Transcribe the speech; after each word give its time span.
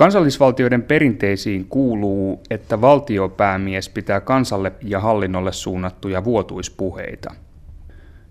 Kansallisvaltioiden 0.00 0.82
perinteisiin 0.82 1.66
kuuluu, 1.68 2.42
että 2.50 2.80
valtiopäämies 2.80 3.88
pitää 3.88 4.20
kansalle 4.20 4.72
ja 4.82 5.00
hallinnolle 5.00 5.52
suunnattuja 5.52 6.24
vuotuispuheita. 6.24 7.34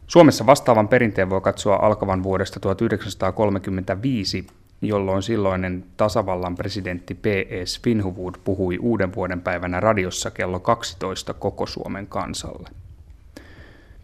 Suomessa 0.07 0.45
vastaavan 0.45 0.87
perinteen 0.87 1.29
voi 1.29 1.41
katsoa 1.41 1.79
alkavan 1.81 2.23
vuodesta 2.23 2.59
1935, 2.59 4.47
jolloin 4.81 5.23
silloinen 5.23 5.83
tasavallan 5.97 6.55
presidentti 6.55 7.15
P.E. 7.15 7.65
Svinhuvud 7.65 8.35
puhui 8.43 8.77
uuden 8.77 9.15
vuoden 9.15 9.41
päivänä 9.41 9.79
radiossa 9.79 10.31
kello 10.31 10.59
12 10.59 11.33
koko 11.33 11.65
Suomen 11.65 12.07
kansalle. 12.07 12.69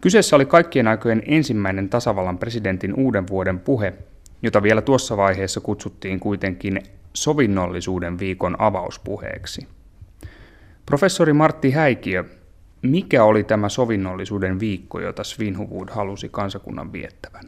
Kyseessä 0.00 0.36
oli 0.36 0.46
kaikkien 0.46 0.88
aikojen 0.88 1.22
ensimmäinen 1.26 1.88
tasavallan 1.88 2.38
presidentin 2.38 2.94
uuden 2.94 3.28
vuoden 3.28 3.60
puhe, 3.60 3.92
jota 4.42 4.62
vielä 4.62 4.82
tuossa 4.82 5.16
vaiheessa 5.16 5.60
kutsuttiin 5.60 6.20
kuitenkin 6.20 6.82
sovinnollisuuden 7.16 8.18
viikon 8.18 8.56
avauspuheeksi. 8.58 9.66
Professori 10.86 11.32
Martti 11.32 11.70
Häikiö, 11.70 12.24
mikä 12.82 13.24
oli 13.24 13.44
tämä 13.44 13.68
sovinnollisuuden 13.68 14.60
viikko, 14.60 15.00
jota 15.00 15.24
Svinhuvud 15.24 15.88
halusi 15.90 16.28
kansakunnan 16.28 16.92
viettävän? 16.92 17.44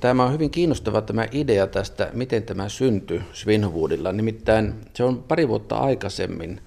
Tämä 0.00 0.24
on 0.24 0.32
hyvin 0.32 0.50
kiinnostava 0.50 1.02
tämä 1.02 1.26
idea 1.32 1.66
tästä, 1.66 2.10
miten 2.12 2.42
tämä 2.42 2.68
syntyi 2.68 3.20
Svinhuvudilla. 3.32 4.12
Nimittäin 4.12 4.74
se 4.94 5.04
on 5.04 5.22
pari 5.22 5.48
vuotta 5.48 5.76
aikaisemmin. 5.76 6.60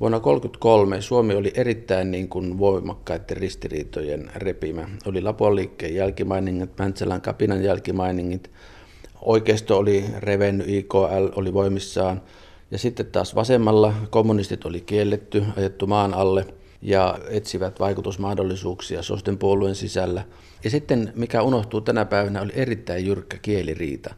Vuonna 0.00 0.20
1933 0.20 1.00
Suomi 1.00 1.34
oli 1.34 1.52
erittäin 1.54 2.10
niin 2.10 2.28
kuin 2.28 2.58
voimakkaiden 2.58 3.36
ristiriitojen 3.36 4.30
repimä. 4.34 4.88
Oli 5.06 5.22
Lapuan 5.22 5.56
liikkeen 5.56 5.94
jälkimainingit, 5.94 6.78
Mäntsälän 6.78 7.20
kapinan 7.20 7.64
jälkimainingit, 7.64 8.50
oikeisto 9.22 9.78
oli 9.78 10.04
revennyt, 10.18 10.68
IKL 10.68 11.28
oli 11.36 11.54
voimissaan, 11.54 12.22
ja 12.70 12.78
sitten 12.78 13.06
taas 13.06 13.34
vasemmalla 13.34 13.94
kommunistit 14.10 14.64
oli 14.64 14.80
kielletty, 14.80 15.44
ajettu 15.56 15.86
maan 15.86 16.14
alle 16.14 16.46
ja 16.82 17.18
etsivät 17.28 17.80
vaikutusmahdollisuuksia 17.80 19.02
sosten 19.02 19.38
puolueen 19.38 19.74
sisällä. 19.74 20.24
Ja 20.64 20.70
sitten, 20.70 21.12
mikä 21.16 21.42
unohtuu 21.42 21.80
tänä 21.80 22.04
päivänä, 22.04 22.42
oli 22.42 22.52
erittäin 22.54 23.06
jyrkkä 23.06 23.38
kieliriita. 23.42 24.14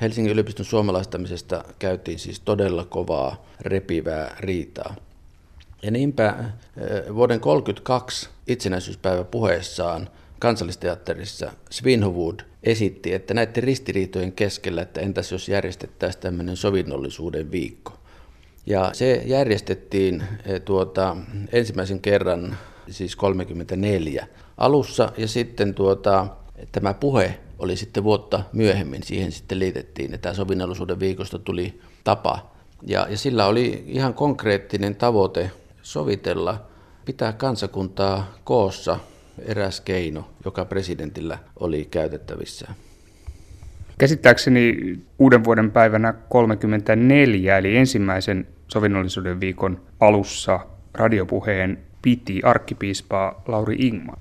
Helsingin 0.00 0.32
yliopiston 0.32 0.66
suomalaistamisesta 0.66 1.64
käytiin 1.78 2.18
siis 2.18 2.40
todella 2.40 2.84
kovaa, 2.84 3.46
repivää 3.60 4.36
riitaa. 4.40 4.94
Ja 5.82 5.90
niinpä 5.90 6.34
vuoden 7.14 7.40
1932 7.40 8.28
itsenäisyyspäivä 8.46 9.24
puheessaan 9.24 10.08
kansallisteatterissa 10.38 11.52
Svinhovud 11.70 12.40
esitti, 12.62 13.14
että 13.14 13.34
näiden 13.34 13.62
ristiriitojen 13.62 14.32
keskellä, 14.32 14.82
että 14.82 15.00
entäs 15.00 15.32
jos 15.32 15.48
järjestettäisiin 15.48 16.22
tämmöinen 16.22 16.56
sovinnollisuuden 16.56 17.50
viikko. 17.50 17.92
Ja 18.66 18.90
se 18.92 19.22
järjestettiin 19.26 20.24
eh, 20.46 20.60
tuota, 20.60 21.16
ensimmäisen 21.52 22.00
kerran, 22.00 22.58
siis 22.90 23.16
34 23.16 24.26
alussa, 24.58 25.12
ja 25.16 25.28
sitten 25.28 25.74
tuota, 25.74 26.26
tämä 26.72 26.94
puhe 26.94 27.38
oli 27.58 27.76
sitten 27.76 28.04
vuotta 28.04 28.42
myöhemmin, 28.52 29.02
siihen 29.02 29.32
sitten 29.32 29.58
liitettiin, 29.58 30.14
että 30.14 30.22
tämä 30.22 30.34
sovinnollisuuden 30.34 31.00
viikosta 31.00 31.38
tuli 31.38 31.80
tapa. 32.04 32.52
Ja, 32.86 33.06
ja 33.10 33.18
sillä 33.18 33.46
oli 33.46 33.84
ihan 33.86 34.14
konkreettinen 34.14 34.96
tavoite 34.96 35.50
sovitella, 35.82 36.66
pitää 37.04 37.32
kansakuntaa 37.32 38.34
koossa 38.44 38.98
eräs 39.38 39.80
keino, 39.80 40.28
joka 40.44 40.64
presidentillä 40.64 41.38
oli 41.60 41.88
käytettävissä. 41.90 42.68
Käsittääkseni 43.98 44.76
uuden 45.18 45.44
vuoden 45.44 45.70
päivänä 45.70 46.14
34, 46.28 47.58
eli 47.58 47.76
ensimmäisen 47.76 48.46
sovinnollisuuden 48.68 49.40
viikon 49.40 49.80
alussa 50.00 50.60
radiopuheen 50.94 51.78
piti 52.02 52.40
arkkipiispa 52.44 53.42
Lauri 53.48 53.76
Ingman. 53.78 54.16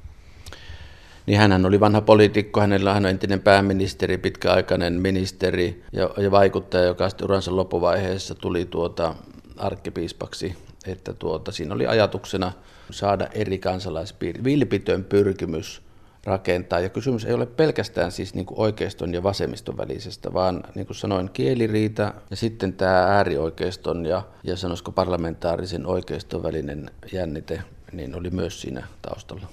Niin 1.26 1.40
hän 1.40 1.66
oli 1.66 1.80
vanha 1.80 2.02
poliitikko, 2.02 2.62
hänellä 2.62 2.94
hän 2.94 3.06
on 3.06 3.10
entinen 3.10 3.42
pääministeri, 3.42 4.18
pitkäaikainen 4.18 4.94
ministeri 4.94 5.84
ja, 5.94 6.10
ja 6.18 6.32
vaikuttaja, 6.32 6.84
joka 6.84 7.10
sitten 7.10 7.26
uransa 7.26 7.56
loppuvaiheessa 7.56 8.36
tuli 8.36 8.66
tuota 8.66 9.16
arkkipiispaksi 9.58 10.56
että 10.88 11.14
tuota, 11.14 11.52
siinä 11.52 11.76
oli 11.76 11.88
ajatuksena 11.88 12.52
saada 12.92 13.28
eri 13.34 13.58
kansalaispiiri, 13.58 14.44
vilpitön 14.44 15.04
pyrkimys 15.04 15.82
rakentaa. 16.24 16.80
Ja 16.80 16.90
kysymys 16.90 17.26
ei 17.26 17.34
ole 17.34 17.46
pelkästään 17.46 18.12
siis 18.12 18.36
niin 18.36 18.46
kuin 18.46 18.60
oikeiston 18.60 19.14
ja 19.14 19.24
vasemmiston 19.24 19.78
välisestä, 19.78 20.34
vaan 20.34 20.64
niin 20.76 20.86
kuin 20.86 20.98
sanoin, 20.98 21.30
kieliriita 21.34 22.14
ja 22.30 22.36
sitten 22.36 22.74
tämä 22.74 23.04
äärioikeiston 23.04 24.06
ja, 24.06 24.24
ja 24.44 24.58
sanoisiko 24.58 24.92
parlamentaarisen 24.92 25.86
oikeiston 25.86 26.44
välinen 26.44 26.92
jännite, 27.14 27.62
niin 27.92 28.16
oli 28.16 28.30
myös 28.30 28.62
siinä 28.62 28.88
taustalla. 29.02 29.48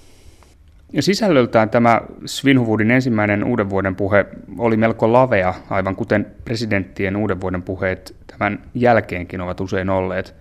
Ja 0.93 1.01
sisällöltään 1.01 1.69
tämä 1.69 2.01
Svinhuvudin 2.25 2.91
ensimmäinen 2.91 3.43
uuden 3.43 3.69
vuoden 3.69 3.95
puhe 3.95 4.25
oli 4.57 4.77
melko 4.77 5.13
lavea, 5.13 5.53
aivan 5.69 5.95
kuten 5.95 6.35
presidenttien 6.45 7.15
uuden 7.15 7.41
vuoden 7.41 7.63
puheet 7.63 8.15
tämän 8.27 8.63
jälkeenkin 8.73 9.41
ovat 9.41 9.61
usein 9.61 9.89
olleet. 9.89 10.35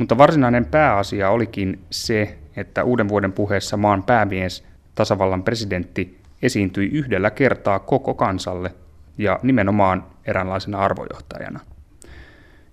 Mutta 0.00 0.18
varsinainen 0.18 0.64
pääasia 0.64 1.30
olikin 1.30 1.80
se, 1.90 2.38
että 2.56 2.84
uuden 2.84 3.08
vuoden 3.08 3.32
puheessa 3.32 3.76
maan 3.76 4.02
päämies, 4.02 4.64
tasavallan 4.94 5.42
presidentti, 5.42 6.18
esiintyi 6.42 6.86
yhdellä 6.86 7.30
kertaa 7.30 7.78
koko 7.78 8.14
kansalle 8.14 8.74
ja 9.18 9.40
nimenomaan 9.42 10.04
eräänlaisena 10.26 10.78
arvojohtajana. 10.78 11.60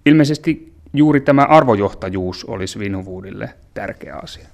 Ilmeisesti 0.06 0.74
juuri 0.94 1.22
tämä 1.22 1.44
arvojohtajuus 1.44 2.46
oli 2.46 2.68
Svinhuvudille 2.68 3.50
tärkeä 3.74 4.16
asia. 4.16 4.48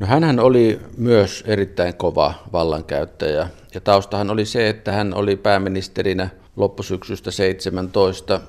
No 0.00 0.06
hänhän 0.06 0.40
oli 0.40 0.80
myös 0.96 1.44
erittäin 1.46 1.94
kova 1.94 2.34
vallankäyttäjä 2.52 3.48
ja 3.74 3.80
taustahan 3.80 4.30
oli 4.30 4.44
se, 4.44 4.68
että 4.68 4.92
hän 4.92 5.14
oli 5.14 5.36
pääministerinä 5.36 6.28
loppusyksystä 6.56 7.30
17 7.30 8.40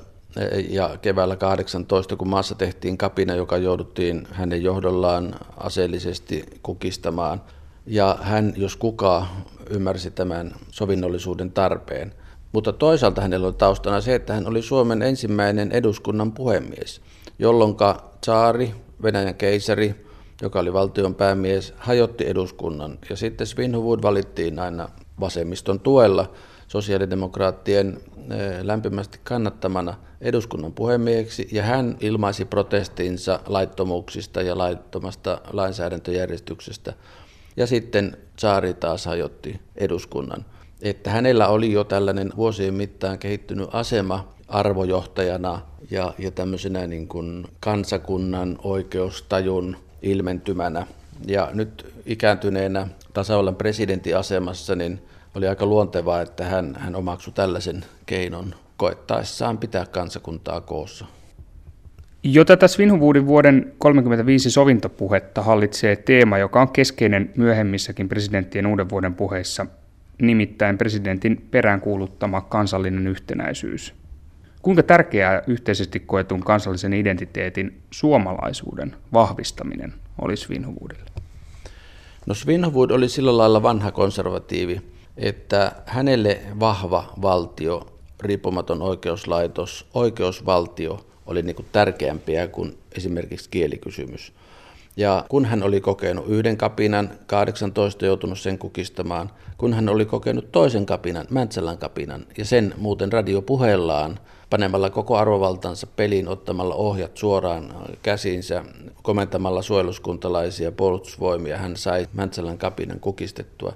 ja 0.69 0.97
keväällä 1.01 1.35
18, 1.35 2.16
kun 2.16 2.28
maassa 2.28 2.56
tehtiin 2.56 2.97
kapina, 2.97 3.35
joka 3.35 3.57
jouduttiin 3.57 4.28
hänen 4.31 4.63
johdollaan 4.63 5.35
aseellisesti 5.57 6.46
kukistamaan. 6.63 7.41
Ja 7.85 8.18
hän, 8.22 8.53
jos 8.56 8.75
kuka, 8.75 9.28
ymmärsi 9.69 10.12
tämän 10.12 10.56
sovinnollisuuden 10.72 11.51
tarpeen. 11.51 12.13
Mutta 12.51 12.73
toisaalta 12.73 13.22
hänellä 13.22 13.47
oli 13.47 13.56
taustana 13.56 14.01
se, 14.01 14.16
että 14.16 14.34
hän 14.34 14.47
oli 14.47 14.62
Suomen 14.62 15.01
ensimmäinen 15.01 15.72
eduskunnan 15.72 16.31
puhemies, 16.31 17.02
jolloin 17.40 17.75
Tsaari, 18.22 18.72
Venäjän 19.03 19.35
keisari, 19.35 20.06
joka 20.41 20.59
oli 20.59 20.73
valtion 20.73 21.16
päämies, 21.16 21.73
hajotti 21.78 22.28
eduskunnan. 22.28 23.00
Ja 23.09 23.16
sitten 23.16 23.47
Svinhuvud 23.47 24.00
valittiin 24.02 24.59
aina 24.59 24.90
vasemmiston 25.20 25.80
tuella 25.80 26.31
sosiaalidemokraattien 26.68 28.00
eh, 28.31 28.62
lämpimästi 28.62 29.20
kannattamana 29.24 29.94
eduskunnan 30.22 30.74
puhemieheksi 30.74 31.48
ja 31.52 31.64
hän 31.64 31.98
ilmaisi 32.00 32.46
protestinsa 32.46 33.40
laittomuuksista 33.48 34.42
ja 34.42 34.58
laittomasta 34.58 35.42
lainsäädäntöjärjestyksestä. 35.53 36.94
Ja 37.58 37.68
sitten 37.68 38.18
Saari 38.40 38.74
taas 38.74 39.06
hajotti 39.06 39.59
eduskunnan. 39.76 40.46
Että 40.81 41.09
hänellä 41.09 41.47
oli 41.47 41.72
jo 41.72 41.84
tällainen 41.84 42.34
vuosien 42.38 42.74
mittaan 42.74 43.20
kehittynyt 43.20 43.70
asema 43.72 44.34
arvojohtajana 44.47 45.62
ja, 45.92 46.14
ja 46.18 46.32
tämmöisenä 46.32 46.88
niin 46.88 47.08
kuin 47.08 47.47
kansakunnan 47.59 48.58
oikeustajun 48.64 49.78
ilmentymänä. 50.02 50.88
Ja 51.28 51.50
nyt 51.53 51.94
ikääntyneenä 52.06 52.88
tasavallan 53.16 53.56
presidentin 53.56 54.18
asemassa, 54.18 54.76
niin 54.76 55.02
oli 55.36 55.48
aika 55.48 55.66
luontevaa, 55.66 56.22
että 56.22 56.46
hän, 56.46 56.76
hän 56.80 56.96
omaksui 56.96 57.34
tällaisen 57.34 57.86
keinon 58.06 58.56
koettaessaan 58.78 59.58
pitää 59.58 59.86
kansakuntaa 59.86 60.62
koossa. 60.62 61.06
Jo 62.23 62.46
tätä 62.46 62.67
Svinhuvudin 62.67 63.28
vuoden 63.28 63.53
1935 63.53 64.52
sovintopuhetta 64.52 65.41
hallitsee 65.41 65.96
teema, 65.96 66.38
joka 66.38 66.62
on 66.62 66.70
keskeinen 66.70 67.32
myöhemmissäkin 67.35 68.09
presidenttien 68.09 68.67
uuden 68.67 68.90
vuoden 68.90 69.14
puheissa, 69.14 69.66
nimittäin 70.22 70.78
presidentin 70.78 71.47
peräänkuuluttama 71.52 72.41
kansallinen 72.41 73.08
yhtenäisyys. 73.08 73.94
Kuinka 74.62 74.84
tärkeää 74.84 75.41
yhteisesti 75.47 76.00
koetun 76.00 76.44
kansallisen 76.44 76.94
identiteetin 76.94 77.82
suomalaisuuden 77.91 78.96
vahvistaminen 79.14 79.94
oli 80.22 80.38
Svinhuvudille? 80.38 81.25
No 82.26 82.34
Svinhuvud 82.34 82.90
oli 82.90 83.10
sillä 83.10 83.38
lailla 83.38 83.64
vanha 83.64 83.92
konservatiivi, 83.92 84.82
että 85.18 85.72
hänelle 85.86 86.42
vahva 86.60 87.14
valtio, 87.22 87.88
riippumaton 88.20 88.82
oikeuslaitos, 88.82 89.86
oikeusvaltio 89.94 91.06
oli 91.26 91.42
niin 91.42 91.56
kuin 91.56 91.66
tärkeämpiä 91.72 92.48
kuin 92.48 92.78
esimerkiksi 92.98 93.50
kielikysymys. 93.50 94.34
Ja 94.97 95.26
kun 95.30 95.46
hän 95.46 95.64
oli 95.64 95.82
kokenut 95.82 96.26
yhden 96.28 96.58
kapinan, 96.58 97.09
18 97.28 98.06
joutunut 98.06 98.40
sen 98.40 98.58
kukistamaan, 98.58 99.32
kun 99.58 99.74
hän 99.74 99.90
oli 99.90 100.06
kokenut 100.06 100.52
toisen 100.52 100.86
kapinan, 100.86 101.26
Mäntsälän 101.30 101.78
kapinan, 101.78 102.26
ja 102.38 102.46
sen 102.46 102.74
muuten 102.78 103.12
radiopuheellaan 103.12 104.20
panemalla 104.50 104.90
koko 104.90 105.18
arvovaltansa 105.18 105.88
peliin, 105.88 106.28
ottamalla 106.28 106.76
ohjat 106.76 107.18
suoraan 107.18 107.74
käsiinsä, 108.03 108.64
komentamalla 109.03 109.62
suojeluskuntalaisia 109.62 110.72
puolustusvoimia, 110.72 111.58
hän 111.58 111.78
sai 111.78 112.08
Mäntsälän 112.14 112.58
kapinan 112.58 113.00
kukistettua. 113.00 113.74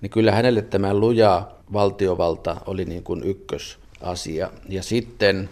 Niin 0.00 0.10
kyllä 0.10 0.32
hänelle 0.32 0.62
tämä 0.62 0.94
luja 0.94 1.42
valtiovalta 1.72 2.56
oli 2.66 2.84
niin 2.84 3.02
kuin 3.02 3.22
ykkösasia. 3.22 4.50
Ja 4.68 4.82
sitten 4.82 5.48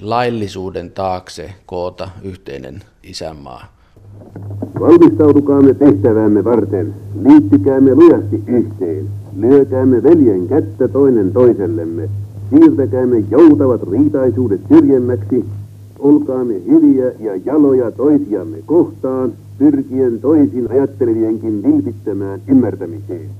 laillisuuden 0.00 0.90
taakse 0.90 1.54
koota 1.66 2.10
yhteinen 2.22 2.82
isänmaa. 3.02 3.79
Valmistautukaamme 4.80 5.74
tehtäväämme 5.74 6.44
varten, 6.44 6.94
liittykäämme 7.22 7.94
lujasti 7.94 8.42
yhteen, 8.46 9.06
lyökäämme 9.36 10.02
veljen 10.02 10.48
kättä 10.48 10.88
toinen 10.88 11.32
toisellemme, 11.32 12.08
siirtäkäämme 12.50 13.24
joutavat 13.30 13.80
riitaisuudet 13.90 14.60
syrjemmäksi, 14.68 15.44
olkaamme 15.98 16.54
hyviä 16.66 17.12
ja 17.18 17.36
jaloja 17.44 17.90
toisiamme 17.90 18.58
kohtaan, 18.66 19.32
pyrkien 19.58 20.20
toisin 20.20 20.70
ajattelevienkin 20.70 21.62
vilpittömään 21.62 22.40
ymmärtämiseen. 22.46 23.30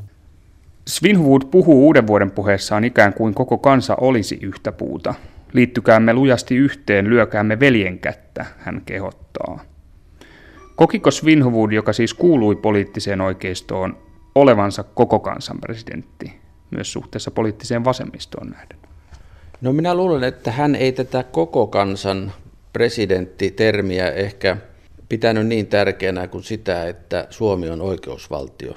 Svinhuvud 0.89 1.43
puhuu 1.51 1.87
uuden 1.87 2.07
vuoden 2.07 2.31
puheessaan 2.31 2.85
ikään 2.85 3.15
kuin 3.15 3.35
koko 3.35 3.59
kansa 3.59 3.97
olisi 4.01 4.39
yhtä 4.43 4.73
puuta. 4.73 5.15
Liittykäämme 5.53 6.15
lujasti 6.15 6.57
yhteen, 6.57 7.11
lyökäämme 7.11 7.61
veljen 7.61 7.99
kättä, 7.99 8.47
hän 8.59 8.83
kehottaa. 8.87 9.70
Kokiko 10.81 11.11
Svinhuvud, 11.11 11.73
joka 11.73 11.93
siis 11.93 12.15
kuului 12.15 12.57
poliittiseen 12.57 13.21
oikeistoon, 13.21 13.97
olevansa 14.35 14.83
koko 14.83 15.19
kansan 15.19 15.59
presidentti, 15.61 16.41
myös 16.71 16.93
suhteessa 16.93 17.31
poliittiseen 17.31 17.85
vasemmistoon 17.85 18.51
nähden? 18.51 18.79
No 19.61 19.73
minä 19.73 19.95
luulen, 19.95 20.25
että 20.25 20.53
hän 20.53 20.75
ei 20.75 20.93
tätä 20.93 21.23
koko 21.23 21.67
kansan 21.67 22.33
presidentti-termiä 22.73 24.11
ehkä 24.11 24.57
pitänyt 25.09 25.47
niin 25.47 25.67
tärkeänä 25.67 26.29
kuin 26.29 26.45
sitä, 26.45 26.89
että 26.89 27.27
Suomi 27.31 27.71
on 27.71 27.81
oikeusvaltio. 27.81 28.75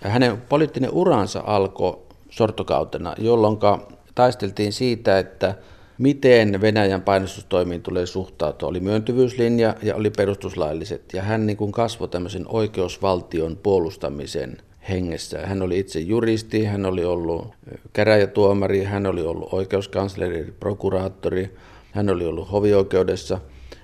Hänen 0.00 0.42
poliittinen 0.48 0.90
uransa 0.92 1.42
alkoi 1.46 1.98
sortokautena, 2.30 3.14
jolloin 3.18 3.58
taisteltiin 4.14 4.72
siitä, 4.72 5.18
että 5.18 5.54
miten 6.00 6.60
Venäjän 6.60 7.02
painostustoimiin 7.02 7.82
tulee 7.82 8.06
suhtautua. 8.06 8.68
Oli 8.68 8.80
myöntyvyyslinja 8.80 9.74
ja 9.82 9.96
oli 9.96 10.10
perustuslailliset. 10.10 11.02
Ja 11.12 11.22
hän 11.22 11.46
niin 11.46 11.56
kuin 11.56 11.72
kasvoi 11.72 12.08
tämmöisen 12.08 12.44
oikeusvaltion 12.48 13.56
puolustamisen 13.62 14.56
hengessä. 14.88 15.46
Hän 15.46 15.62
oli 15.62 15.78
itse 15.78 16.00
juristi, 16.00 16.64
hän 16.64 16.86
oli 16.86 17.04
ollut 17.04 17.48
käräjätuomari, 17.92 18.84
hän 18.84 19.06
oli 19.06 19.22
ollut 19.22 19.52
oikeuskansleri, 19.52 20.54
prokuraattori, 20.60 21.56
hän 21.92 22.10
oli 22.10 22.26
ollut 22.26 22.52
hovioikeudessa. 22.52 23.38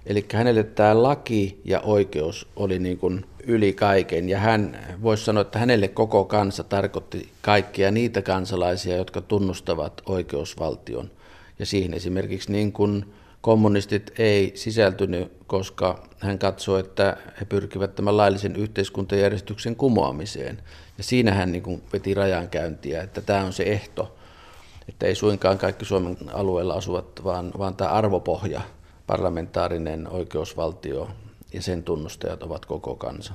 Eli 0.06 0.26
hänelle 0.32 0.62
tämä 0.62 1.02
laki 1.02 1.60
ja 1.64 1.80
oikeus 1.80 2.48
oli 2.56 2.78
niin 2.78 2.98
kuin 2.98 3.24
yli 3.46 3.72
kaiken. 3.72 4.28
Ja 4.28 4.38
hän 4.38 4.78
voisi 5.02 5.24
sanoa, 5.24 5.40
että 5.40 5.58
hänelle 5.58 5.88
koko 5.88 6.24
kansa 6.24 6.64
tarkoitti 6.64 7.28
kaikkia 7.40 7.90
niitä 7.90 8.22
kansalaisia, 8.22 8.96
jotka 8.96 9.20
tunnustavat 9.20 10.02
oikeusvaltion. 10.06 11.10
Ja 11.58 11.66
siihen 11.66 11.94
esimerkiksi 11.94 12.52
niin 12.52 12.72
kuin 12.72 13.04
kommunistit 13.40 14.12
ei 14.18 14.52
sisältynyt, 14.54 15.32
koska 15.46 16.02
hän 16.18 16.38
katsoi, 16.38 16.80
että 16.80 17.16
he 17.40 17.44
pyrkivät 17.44 17.94
tämän 17.94 18.16
laillisen 18.16 18.56
yhteiskuntajärjestyksen 18.56 19.76
kumoamiseen. 19.76 20.58
Ja 20.98 21.04
siinä 21.04 21.34
hän 21.34 21.52
niin 21.52 21.62
kuin 21.62 21.82
veti 21.92 22.14
rajankäyntiä, 22.14 23.02
että 23.02 23.20
tämä 23.20 23.44
on 23.44 23.52
se 23.52 23.62
ehto, 23.62 24.16
että 24.88 25.06
ei 25.06 25.14
suinkaan 25.14 25.58
kaikki 25.58 25.84
Suomen 25.84 26.16
alueella 26.32 26.74
asuvat, 26.74 27.06
vaan, 27.24 27.52
vaan 27.58 27.74
tämä 27.74 27.90
arvopohja, 27.90 28.60
parlamentaarinen 29.06 30.08
oikeusvaltio 30.08 31.08
ja 31.52 31.62
sen 31.62 31.82
tunnustajat 31.82 32.42
ovat 32.42 32.66
koko 32.66 32.94
kansa. 32.94 33.32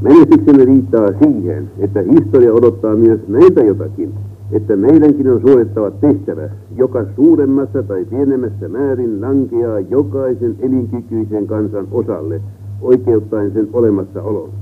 Menestyksemme 0.00 0.66
viittaa 0.66 1.08
siihen, 1.24 1.70
että 1.78 2.00
historia 2.14 2.52
odottaa 2.52 2.94
myös 2.94 3.20
meiltä 3.28 3.60
jotakin, 3.60 4.14
että 4.52 4.76
meidänkin 4.76 5.30
on 5.30 5.40
suorittava 5.40 5.90
tehtävä, 5.90 6.48
joka 6.76 7.06
suuremmassa 7.16 7.82
tai 7.82 8.04
pienemmässä 8.04 8.68
määrin 8.68 9.20
lankeaa 9.20 9.80
jokaisen 9.80 10.56
elinkykyisen 10.62 11.46
kansan 11.46 11.88
osalle, 11.90 12.40
oikeuttaen 12.80 13.52
sen 13.52 13.68
olemassaolon. 13.72 14.52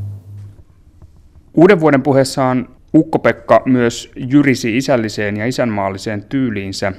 Uuden 1.57 1.81
vuoden 1.81 2.03
puheessaan 2.03 2.69
Ukko-Pekka 2.95 3.63
myös 3.65 4.13
jyrisi 4.17 4.77
isälliseen 4.77 5.37
ja 5.37 5.47
isänmaalliseen 5.47 6.25
tyyliinsä, 6.29 6.93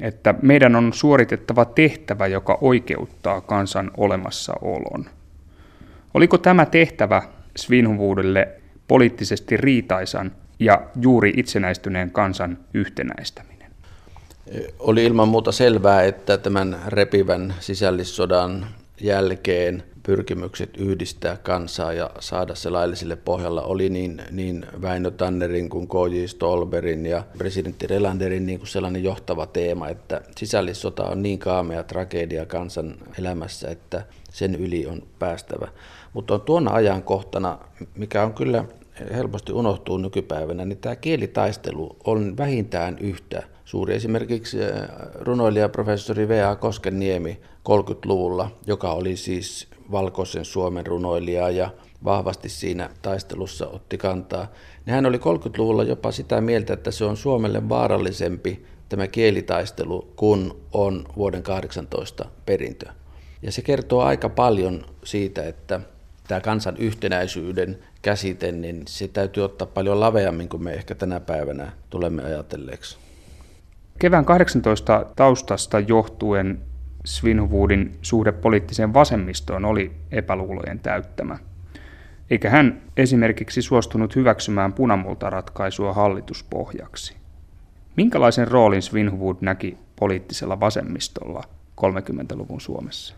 että 0.00 0.34
meidän 0.42 0.76
on 0.76 0.92
suoritettava 0.92 1.64
tehtävä, 1.64 2.26
joka 2.26 2.58
oikeuttaa 2.60 3.40
kansan 3.40 3.90
olemassaolon. 3.96 5.04
Oliko 6.14 6.38
tämä 6.38 6.66
tehtävä 6.66 7.22
Svinhuvudelle 7.56 8.48
poliittisesti 8.88 9.56
riitaisan 9.56 10.32
ja 10.58 10.82
juuri 11.00 11.32
itsenäistyneen 11.36 12.10
kansan 12.10 12.58
yhtenäistäminen? 12.74 13.70
Oli 14.78 15.04
ilman 15.04 15.28
muuta 15.28 15.52
selvää, 15.52 16.02
että 16.02 16.38
tämän 16.38 16.80
repivän 16.86 17.54
sisällissodan 17.60 18.66
jälkeen 19.00 19.82
pyrkimykset 20.02 20.76
yhdistää 20.76 21.36
kansaa 21.36 21.92
ja 21.92 22.10
saada 22.20 22.54
se 22.54 22.70
lailliselle 22.70 23.16
pohjalla 23.16 23.62
oli 23.62 23.88
niin, 23.88 24.22
niin 24.30 24.66
Väinö 24.82 25.10
Tannerin 25.10 25.68
kuin 25.68 25.88
K.J. 25.88 26.26
Stolberin 26.26 27.06
ja 27.06 27.24
presidentti 27.38 27.86
Relanderin 27.86 28.46
niin 28.46 28.58
kuin 28.58 28.68
sellainen 28.68 29.04
johtava 29.04 29.46
teema, 29.46 29.88
että 29.88 30.20
sisällissota 30.36 31.04
on 31.04 31.22
niin 31.22 31.38
kaamea 31.38 31.82
tragedia 31.82 32.46
kansan 32.46 32.94
elämässä, 33.18 33.68
että 33.68 34.04
sen 34.30 34.54
yli 34.54 34.86
on 34.86 35.02
päästävä. 35.18 35.68
Mutta 36.12 36.34
on 36.34 36.40
tuona 36.40 36.70
ajankohtana, 36.70 37.58
mikä 37.94 38.22
on 38.22 38.34
kyllä 38.34 38.64
helposti 39.14 39.52
unohtuu 39.52 39.96
nykypäivänä, 39.96 40.64
niin 40.64 40.78
tämä 40.78 40.96
kielitaistelu 40.96 41.96
on 42.04 42.36
vähintään 42.36 42.98
yhtä 42.98 43.42
suuri. 43.64 43.94
Esimerkiksi 43.94 44.62
äh, 44.62 44.70
runoilija 45.14 45.68
professori 45.68 46.28
V.A. 46.28 46.56
Koskeniemi 46.56 47.40
30-luvulla, 47.68 48.50
joka 48.66 48.92
oli 48.92 49.16
siis 49.16 49.68
valkoisen 49.90 50.44
Suomen 50.44 50.86
runoilija 50.86 51.50
ja 51.50 51.70
vahvasti 52.04 52.48
siinä 52.48 52.90
taistelussa 53.02 53.68
otti 53.68 53.98
kantaa, 53.98 54.46
niin 54.86 54.94
hän 54.94 55.06
oli 55.06 55.16
30-luvulla 55.16 55.84
jopa 55.84 56.12
sitä 56.12 56.40
mieltä, 56.40 56.72
että 56.72 56.90
se 56.90 57.04
on 57.04 57.16
Suomelle 57.16 57.68
vaarallisempi 57.68 58.66
tämä 58.88 59.06
kielitaistelu 59.06 60.12
kuin 60.16 60.52
on 60.72 61.04
vuoden 61.16 61.42
18 61.42 62.24
perintö. 62.46 62.86
Ja 63.42 63.52
se 63.52 63.62
kertoo 63.62 64.02
aika 64.02 64.28
paljon 64.28 64.86
siitä, 65.04 65.42
että 65.42 65.80
tämä 66.28 66.40
kansan 66.40 66.76
yhtenäisyyden 66.76 67.78
käsite, 68.04 68.52
niin 68.52 68.82
se 68.88 69.08
täytyy 69.08 69.44
ottaa 69.44 69.66
paljon 69.66 70.00
laveammin 70.00 70.48
kuin 70.48 70.62
me 70.62 70.72
ehkä 70.72 70.94
tänä 70.94 71.20
päivänä 71.20 71.72
tulemme 71.90 72.24
ajatelleeksi. 72.24 72.98
Kevään 73.98 74.24
18 74.24 75.06
taustasta 75.16 75.80
johtuen 75.80 76.60
Svinhuvudin 77.04 77.98
suhde 78.02 78.32
poliittiseen 78.32 78.94
vasemmistoon 78.94 79.64
oli 79.64 79.92
epäluulojen 80.10 80.80
täyttämä. 80.80 81.38
Eikä 82.30 82.50
hän 82.50 82.82
esimerkiksi 82.96 83.62
suostunut 83.62 84.16
hyväksymään 84.16 84.72
punamultaratkaisua 84.72 85.92
hallituspohjaksi. 85.92 87.16
Minkälaisen 87.96 88.48
roolin 88.48 88.82
Svinhuvud 88.82 89.36
näki 89.40 89.78
poliittisella 89.96 90.60
vasemmistolla 90.60 91.42
30-luvun 91.80 92.60
Suomessa? 92.60 93.14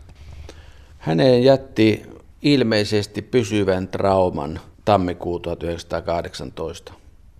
Häneen 0.97 1.43
jätti 1.43 2.03
ilmeisesti 2.41 3.21
pysyvän 3.21 3.87
trauman 3.87 4.59
tammikuu 4.87 5.39
1918. 5.39 6.93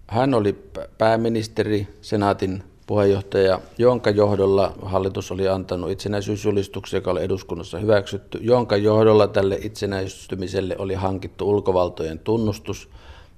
Hän 0.08 0.34
oli 0.34 0.70
pääministeri, 0.98 1.88
senaatin 2.02 2.64
puheenjohtaja, 2.88 3.60
jonka 3.78 4.10
johdolla 4.10 4.74
hallitus 4.82 5.32
oli 5.32 5.48
antanut 5.48 5.92
itsenäisyysjulistuksen, 5.92 6.98
joka 6.98 7.12
oli 7.12 7.24
eduskunnassa 7.24 7.80
hyväksytty, 7.80 8.40
jonka 8.42 8.78
johdolla 8.78 9.28
tälle 9.28 9.60
itsenäistymiselle 9.62 10.76
oli 10.78 10.94
hankittu 10.94 11.50
ulkovaltojen 11.50 12.20
tunnustus 12.20 12.90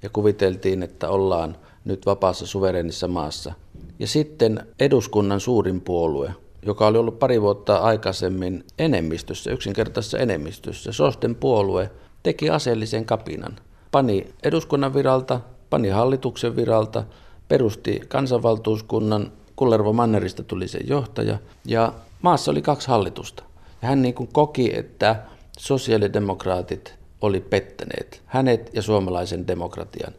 ja 0.02 0.10
kuviteltiin, 0.12 0.82
että 0.82 1.08
ollaan 1.08 1.56
nyt 1.84 2.06
vapaassa 2.06 2.46
suverenissa 2.46 3.08
maassa. 3.08 3.52
Ja 3.98 4.06
sitten 4.06 4.66
eduskunnan 4.80 5.40
suurin 5.40 5.80
puolue, 5.80 6.34
joka 6.66 6.86
oli 6.86 6.98
ollut 6.98 7.18
pari 7.18 7.42
vuotta 7.42 7.76
aikaisemmin 7.76 8.64
enemmistössä, 8.78 9.50
yksinkertaisessa 9.50 10.18
enemmistössä, 10.18 10.92
Sosten 10.92 11.34
puolue, 11.34 11.90
teki 12.22 12.50
aseellisen 12.50 13.04
kapinan. 13.04 13.56
Pani 13.90 14.26
eduskunnan 14.42 14.94
viralta, 14.94 15.40
pani 15.70 15.88
hallituksen 15.88 16.56
viralta, 16.56 17.04
perusti 17.48 18.00
kansanvaltuuskunnan, 18.08 19.32
Kullervo 19.56 19.92
Mannerista 19.92 20.42
tuli 20.42 20.68
sen 20.68 20.88
johtaja, 20.88 21.38
ja 21.64 21.92
maassa 22.22 22.50
oli 22.50 22.62
kaksi 22.62 22.88
hallitusta. 22.88 23.42
Ja 23.82 23.88
hän 23.88 24.02
niin 24.02 24.14
kuin 24.14 24.28
koki, 24.32 24.76
että 24.76 25.16
sosiaalidemokraatit 25.58 26.94
oli 27.20 27.40
pettäneet 27.40 28.22
hänet 28.26 28.70
ja 28.72 28.82
suomalaisen 28.82 29.46
demokratian. 29.46 30.12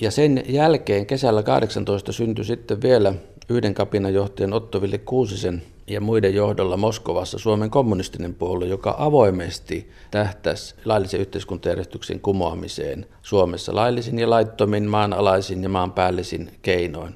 Ja 0.00 0.10
sen 0.10 0.42
jälkeen 0.48 1.06
kesällä 1.06 1.42
18 1.42 2.12
syntyi 2.12 2.44
sitten 2.44 2.82
vielä 2.82 3.14
yhden 3.48 3.74
kapinajohtajan 3.74 4.52
Otto 4.52 4.82
Ville 4.82 4.98
Kuusisen 4.98 5.62
ja 5.86 6.00
muiden 6.00 6.34
johdolla 6.34 6.76
Moskovassa 6.76 7.38
Suomen 7.38 7.70
kommunistinen 7.70 8.34
puolue, 8.34 8.66
joka 8.66 8.94
avoimesti 8.98 9.90
tähtäisi 10.10 10.74
laillisen 10.84 11.20
yhteiskuntajärjestyksen 11.20 12.20
kumoamiseen 12.20 13.06
Suomessa 13.22 13.74
laillisin 13.74 14.18
ja 14.18 14.30
laittomin, 14.30 14.84
maanalaisin 14.84 15.62
ja 15.62 15.68
maanpäällisin 15.68 16.50
keinoin. 16.62 17.14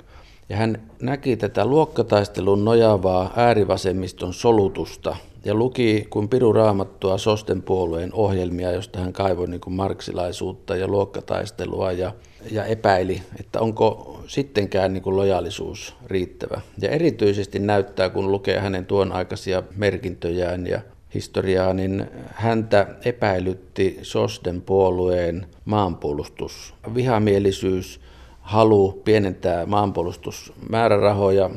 Ja 0.49 0.57
hän 0.57 0.83
näki 1.03 1.37
tätä 1.37 1.67
luokkataistelun 1.67 2.65
nojaavaa 2.65 3.33
äärivasemmiston 3.37 4.35
solutusta 4.35 5.17
ja 5.45 5.55
luki 5.55 6.07
kuin 6.11 6.29
piru 6.29 6.53
raamattua 6.53 7.19
Sosten 7.19 7.63
puolueen 7.63 8.15
ohjelmia, 8.15 8.73
josta 8.73 8.99
hän 8.99 9.13
kaivoi 9.13 9.49
niin 9.49 9.61
kuin 9.61 9.75
marksilaisuutta 9.75 10.77
ja 10.77 10.89
luokkataistelua 10.89 11.93
ja, 11.93 12.13
ja 12.51 12.65
epäili, 12.65 13.23
että 13.41 13.61
onko 13.61 14.21
sittenkään 14.27 14.93
niin 14.93 15.03
kuin 15.03 15.17
lojaalisuus 15.17 15.95
riittävä. 16.07 16.61
Ja 16.81 16.91
erityisesti 16.91 17.59
näyttää, 17.59 18.11
kun 18.11 18.33
lukee 18.33 18.59
hänen 18.59 18.87
tuon 18.87 19.13
aikaisia 19.13 19.63
merkintöjään 19.77 20.67
ja 20.67 20.81
historiaa, 21.15 21.75
niin 21.75 22.07
häntä 22.27 22.87
epäilytti 23.05 23.99
Sosten 24.03 24.63
puolueen 24.63 25.47
maanpuolustus, 25.65 26.75
vihamielisyys, 26.95 28.01
halu 28.41 28.93
pienentää 29.05 29.67
maanpuolustusmäärärahoja, 29.67 31.51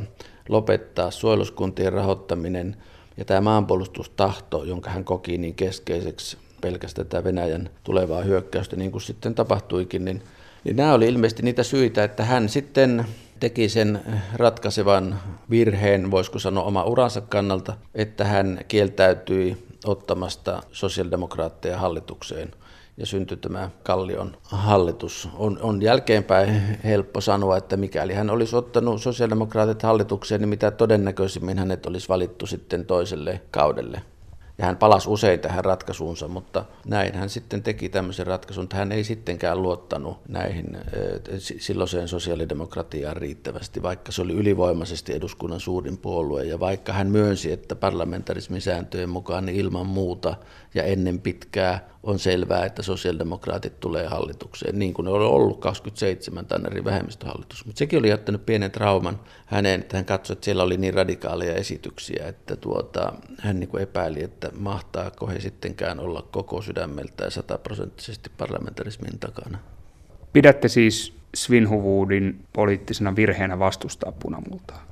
lopettaa 0.49 1.11
suojeluskuntien 1.11 1.93
rahoittaminen 1.93 2.75
ja 3.17 3.25
tämä 3.25 3.41
maanpuolustustahto, 3.41 4.63
jonka 4.63 4.89
hän 4.89 5.03
koki 5.03 5.37
niin 5.37 5.55
keskeiseksi 5.55 6.37
pelkästään 6.61 7.07
tätä 7.07 7.23
Venäjän 7.23 7.69
tulevaa 7.83 8.21
hyökkäystä, 8.21 8.75
niin 8.75 8.91
kuin 8.91 9.01
sitten 9.01 9.35
tapahtuikin, 9.35 10.05
niin, 10.05 10.21
niin 10.63 10.75
nämä 10.75 10.93
oli 10.93 11.07
ilmeisesti 11.07 11.43
niitä 11.43 11.63
syitä, 11.63 12.03
että 12.03 12.25
hän 12.25 12.49
sitten 12.49 13.05
teki 13.39 13.69
sen 13.69 13.99
ratkaisevan 14.33 15.19
virheen, 15.49 16.11
voisiko 16.11 16.39
sanoa 16.39 16.63
oma 16.63 16.83
uransa 16.83 17.21
kannalta, 17.21 17.73
että 17.95 18.25
hän 18.25 18.59
kieltäytyi 18.67 19.57
ottamasta 19.85 20.63
sosiaalidemokraatteja 20.71 21.77
hallitukseen 21.77 22.51
ja 22.97 23.05
syntyi 23.05 23.37
tämä 23.37 23.69
Kallion 23.83 24.37
hallitus. 24.43 25.29
On, 25.33 25.59
on 25.61 25.81
jälkeenpäin 25.81 26.61
helppo 26.83 27.21
sanoa, 27.21 27.57
että 27.57 27.77
mikäli 27.77 28.13
hän 28.13 28.29
olisi 28.29 28.55
ottanut 28.55 29.01
sosiaalidemokraatit 29.01 29.83
hallitukseen, 29.83 30.41
niin 30.41 30.49
mitä 30.49 30.71
todennäköisimmin 30.71 31.59
hänet 31.59 31.85
olisi 31.85 32.09
valittu 32.09 32.47
sitten 32.47 32.85
toiselle 32.85 33.41
kaudelle. 33.51 34.01
Ja 34.61 34.67
hän 34.67 34.77
palasi 34.77 35.09
usein 35.09 35.39
tähän 35.39 35.65
ratkaisuunsa, 35.65 36.27
mutta 36.27 36.65
näin 36.85 37.15
hän 37.15 37.29
sitten 37.29 37.63
teki 37.63 37.89
tämmöisen 37.89 38.27
ratkaisun, 38.27 38.63
että 38.63 38.77
hän 38.77 38.91
ei 38.91 39.03
sittenkään 39.03 39.61
luottanut 39.61 40.17
näihin 40.27 40.77
silloiseen 41.37 42.07
sosiaalidemokratiaan 42.07 43.17
riittävästi, 43.17 43.81
vaikka 43.81 44.11
se 44.11 44.21
oli 44.21 44.33
ylivoimaisesti 44.33 45.13
eduskunnan 45.13 45.59
suurin 45.59 45.97
puolue. 45.97 46.45
Ja 46.45 46.59
vaikka 46.59 46.93
hän 46.93 47.07
myönsi, 47.07 47.51
että 47.51 47.75
parlamentarismin 47.75 48.61
sääntöjen 48.61 49.09
mukaan 49.09 49.45
niin 49.45 49.59
ilman 49.59 49.85
muuta 49.85 50.35
ja 50.73 50.83
ennen 50.83 51.21
pitkää 51.21 51.89
on 52.03 52.19
selvää, 52.19 52.65
että 52.65 52.81
sosiaalidemokraatit 52.81 53.79
tulee 53.79 54.07
hallitukseen, 54.07 54.79
niin 54.79 54.93
kuin 54.93 55.05
ne 55.05 55.11
oli 55.11 55.25
ollut 55.25 55.59
27 55.59 56.45
Tannerin 56.45 56.85
vähemmistöhallitus. 56.85 57.65
Mutta 57.65 57.79
sekin 57.79 57.99
oli 57.99 58.09
jättänyt 58.09 58.45
pienen 58.45 58.71
trauman 58.71 59.19
häneen, 59.45 59.81
että 59.81 59.97
hän 59.97 60.05
katsoi, 60.05 60.33
että 60.33 60.45
siellä 60.45 60.63
oli 60.63 60.77
niin 60.77 60.93
radikaaleja 60.93 61.55
esityksiä, 61.55 62.27
että 62.27 62.55
tuota, 62.55 63.13
hän 63.39 63.59
niin 63.59 63.67
kuin 63.67 63.83
epäili, 63.83 64.23
että 64.23 64.50
mahtaako 64.55 65.27
he 65.27 65.39
sittenkään 65.39 65.99
olla 65.99 66.27
koko 66.31 66.61
sydämeltään 66.61 67.31
sataprosenttisesti 67.31 68.31
parlamentarismin 68.37 69.19
takana. 69.19 69.57
Pidätte 70.33 70.67
siis 70.67 71.13
Svinhuvuudin 71.35 72.45
poliittisena 72.53 73.15
virheenä 73.15 73.59
vastustaa 73.59 74.11
punamultaa? 74.11 74.85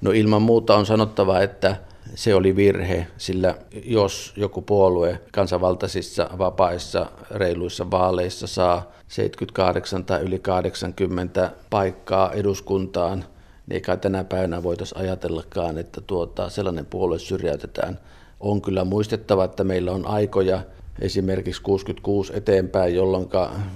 No 0.00 0.10
ilman 0.10 0.42
muuta 0.42 0.76
on 0.76 0.86
sanottava, 0.86 1.40
että 1.40 1.76
se 2.14 2.34
oli 2.34 2.56
virhe, 2.56 3.06
sillä 3.16 3.54
jos 3.84 4.32
joku 4.36 4.62
puolue 4.62 5.20
kansanvaltaisissa 5.32 6.30
vapaissa 6.38 7.06
reiluissa 7.30 7.90
vaaleissa 7.90 8.46
saa 8.46 8.92
78 9.08 10.04
tai 10.04 10.20
yli 10.20 10.38
80 10.38 11.52
paikkaa 11.70 12.32
eduskuntaan, 12.32 13.24
niin 13.66 13.82
kai 13.82 13.96
tänä 13.96 14.24
päivänä 14.24 14.62
voitaisiin 14.62 15.00
ajatellakaan, 15.00 15.78
että 15.78 16.00
tuota, 16.00 16.50
sellainen 16.50 16.86
puolue 16.86 17.18
syrjäytetään. 17.18 17.98
On 18.40 18.62
kyllä 18.62 18.84
muistettava, 18.84 19.44
että 19.44 19.64
meillä 19.64 19.92
on 19.92 20.06
aikoja, 20.06 20.60
esimerkiksi 21.00 21.62
66 21.62 22.32
eteenpäin, 22.36 22.94
jolloin 22.94 23.28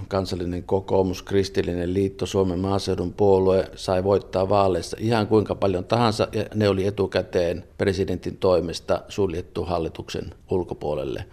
kansallinen 0.08 0.62
kokoomus, 0.62 1.22
kristillinen 1.22 1.94
liitto, 1.94 2.26
Suomen 2.26 2.58
maaseudun 2.58 3.12
puolue 3.12 3.70
sai 3.74 4.04
voittaa 4.04 4.48
vaaleissa 4.48 4.96
ihan 5.00 5.26
kuinka 5.26 5.54
paljon 5.54 5.84
tahansa, 5.84 6.28
ja 6.32 6.44
ne 6.54 6.68
oli 6.68 6.86
etukäteen 6.86 7.64
presidentin 7.78 8.36
toimesta 8.36 9.02
suljettu 9.08 9.64
hallituksen 9.64 10.34
ulkopuolelle. 10.50 11.24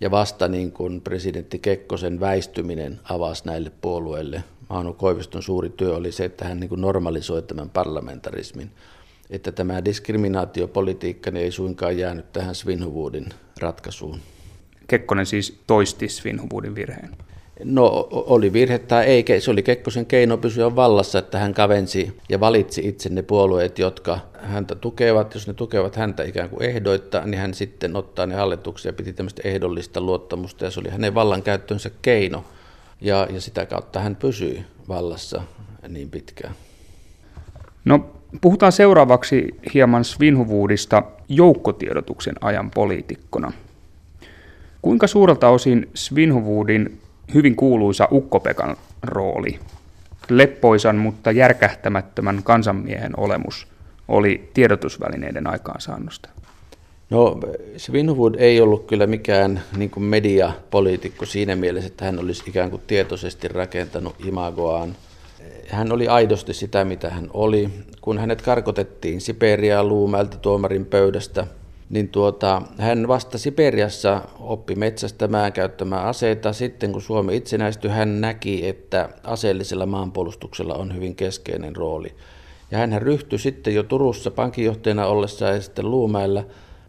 Ja 0.00 0.10
vasta 0.10 0.48
niin 0.48 0.72
kuin 0.72 1.00
presidentti 1.00 1.58
Kekkosen 1.58 2.20
väistyminen 2.20 3.00
avasi 3.10 3.42
näille 3.46 3.72
puolueille. 3.80 4.44
Mauno 4.68 4.92
Koiviston 4.92 5.42
suuri 5.42 5.70
työ 5.70 5.96
oli 5.96 6.12
se, 6.12 6.24
että 6.24 6.44
hän 6.44 6.60
niin 6.60 6.68
kuin 6.68 6.80
normalisoi 6.80 7.42
tämän 7.42 7.70
parlamentarismin. 7.70 8.70
Että 9.30 9.52
tämä 9.52 9.84
diskriminaatiopolitiikka 9.84 11.30
niin 11.30 11.44
ei 11.44 11.52
suinkaan 11.52 11.98
jäänyt 11.98 12.32
tähän 12.32 12.54
Svinhuvuudin 12.54 13.26
ratkaisuun. 13.60 14.20
Kekkonen 14.86 15.26
siis 15.26 15.60
toisti 15.66 16.08
Svinhuvudin 16.08 16.74
virheen? 16.74 17.16
No 17.64 18.08
oli 18.10 18.52
virhe 18.52 18.78
tai 18.78 19.04
ei, 19.04 19.24
se 19.40 19.50
oli 19.50 19.62
Kekkosen 19.62 20.06
keino 20.06 20.36
pysyä 20.36 20.76
vallassa, 20.76 21.18
että 21.18 21.38
hän 21.38 21.54
kavensi 21.54 22.16
ja 22.28 22.40
valitsi 22.40 22.88
itse 22.88 23.08
ne 23.08 23.22
puolueet, 23.22 23.78
jotka 23.78 24.18
häntä 24.40 24.74
tukevat. 24.74 25.34
Jos 25.34 25.46
ne 25.46 25.54
tukevat 25.54 25.96
häntä 25.96 26.22
ikään 26.22 26.50
kuin 26.50 26.62
ehdoitta, 26.62 27.22
niin 27.24 27.40
hän 27.40 27.54
sitten 27.54 27.96
ottaa 27.96 28.26
ne 28.26 28.34
hallituksia 28.34 28.88
ja 28.88 28.92
piti 28.92 29.12
tämmöistä 29.12 29.42
ehdollista 29.44 30.00
luottamusta 30.00 30.64
ja 30.64 30.70
se 30.70 30.80
oli 30.80 30.88
hänen 30.88 31.14
vallankäyttönsä 31.14 31.90
keino. 32.02 32.44
Ja, 33.00 33.28
ja 33.30 33.40
sitä 33.40 33.66
kautta 33.66 34.00
hän 34.00 34.16
pysyi 34.16 34.64
vallassa 34.88 35.42
niin 35.88 36.10
pitkään. 36.10 36.54
No 37.84 38.10
puhutaan 38.40 38.72
seuraavaksi 38.72 39.54
hieman 39.74 40.04
Svinhuvuudista 40.04 41.02
joukkotiedotuksen 41.28 42.34
ajan 42.40 42.70
poliitikkona. 42.70 43.52
Kuinka 44.82 45.06
suurelta 45.06 45.48
osin 45.48 45.88
Svinhuvuudin 45.94 47.00
hyvin 47.34 47.56
kuuluisa 47.56 48.08
Ukkopekan 48.12 48.76
rooli, 49.02 49.58
leppoisan 50.28 50.96
mutta 50.96 51.32
järkähtämättömän 51.32 52.42
kansanmiehen 52.42 53.12
olemus, 53.16 53.68
oli 54.08 54.50
tiedotusvälineiden 54.54 55.46
aikaansaannosta? 55.46 56.28
No 57.10 57.40
Svinhuvud 57.76 58.34
ei 58.38 58.60
ollut 58.60 58.86
kyllä 58.86 59.06
mikään 59.06 59.62
niin 59.76 59.90
kuin 59.90 60.04
mediapoliitikko 60.04 61.26
siinä 61.26 61.56
mielessä, 61.56 61.86
että 61.86 62.04
hän 62.04 62.18
olisi 62.18 62.42
ikään 62.46 62.70
kuin 62.70 62.82
tietoisesti 62.86 63.48
rakentanut 63.48 64.16
imagoaan. 64.24 64.96
Hän 65.68 65.92
oli 65.92 66.08
aidosti 66.08 66.54
sitä, 66.54 66.84
mitä 66.84 67.10
hän 67.10 67.30
oli. 67.34 67.70
Kun 68.00 68.18
hänet 68.18 68.42
karkotettiin 68.42 69.20
Siperiaan 69.20 69.88
Luumäeltä 69.88 70.36
tuomarin 70.36 70.86
pöydästä– 70.86 71.46
niin 71.90 72.08
tuota, 72.08 72.62
hän 72.78 73.08
vasta 73.08 73.38
Siperiassa 73.38 74.22
oppi 74.40 74.74
metsästämään, 74.74 75.52
käyttämään 75.52 76.06
aseita. 76.06 76.52
Sitten 76.52 76.92
kun 76.92 77.02
Suomi 77.02 77.36
itsenäistyi, 77.36 77.90
hän 77.90 78.20
näki, 78.20 78.68
että 78.68 79.08
aseellisella 79.24 79.86
maanpuolustuksella 79.86 80.74
on 80.74 80.94
hyvin 80.94 81.16
keskeinen 81.16 81.76
rooli. 81.76 82.14
Ja 82.70 82.78
hän 82.78 83.02
ryhtyi 83.02 83.38
sitten 83.38 83.74
jo 83.74 83.82
Turussa 83.82 84.30
pankinjohtajana 84.30 85.06
ollessa 85.06 85.46
ja 85.46 85.60
sitten 85.60 85.90
Luumäellä 85.90 86.44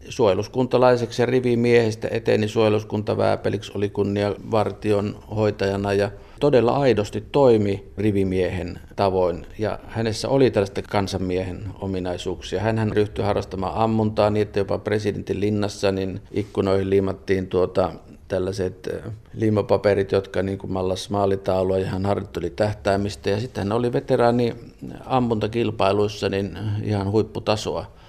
suojeluskuntalaiseksi 0.08 1.22
ja 1.22 1.26
rivimiehistä 1.26 2.08
eteni 2.10 2.48
suojeluskuntavääpeliksi, 2.48 3.72
oli 3.74 3.90
kunniavartion 3.90 5.16
hoitajana 5.36 5.92
ja 5.92 6.10
todella 6.40 6.76
aidosti 6.76 7.24
toimi 7.32 7.92
rivimiehen 7.98 8.78
tavoin 8.96 9.46
ja 9.58 9.78
hänessä 9.86 10.28
oli 10.28 10.50
tällaista 10.50 10.82
kansanmiehen 10.82 11.64
ominaisuuksia. 11.80 12.60
Hän 12.60 12.92
ryhtyi 12.92 13.24
harrastamaan 13.24 13.74
ammuntaa 13.74 14.30
niin, 14.30 14.42
että 14.42 14.58
jopa 14.58 14.78
presidentin 14.78 15.40
linnassa 15.40 15.92
niin 15.92 16.20
ikkunoihin 16.30 16.90
liimattiin 16.90 17.46
tuota 17.46 17.92
tällaiset 18.28 18.88
liimapaperit, 19.34 20.12
jotka 20.12 20.42
niin 20.42 20.58
kuin 20.58 20.72
mallas 20.72 21.10
maalitaulua 21.10 21.78
ja 21.78 21.86
hän 21.86 22.06
harjoitteli 22.06 22.50
tähtäämistä. 22.50 23.30
Ja 23.30 23.40
sitten 23.40 23.64
hän 23.64 23.72
oli 23.72 23.92
veteraani 23.92 24.54
ammuntakilpailuissa 25.06 26.28
niin 26.28 26.58
ihan 26.82 27.10
huipputasoa. 27.10 27.99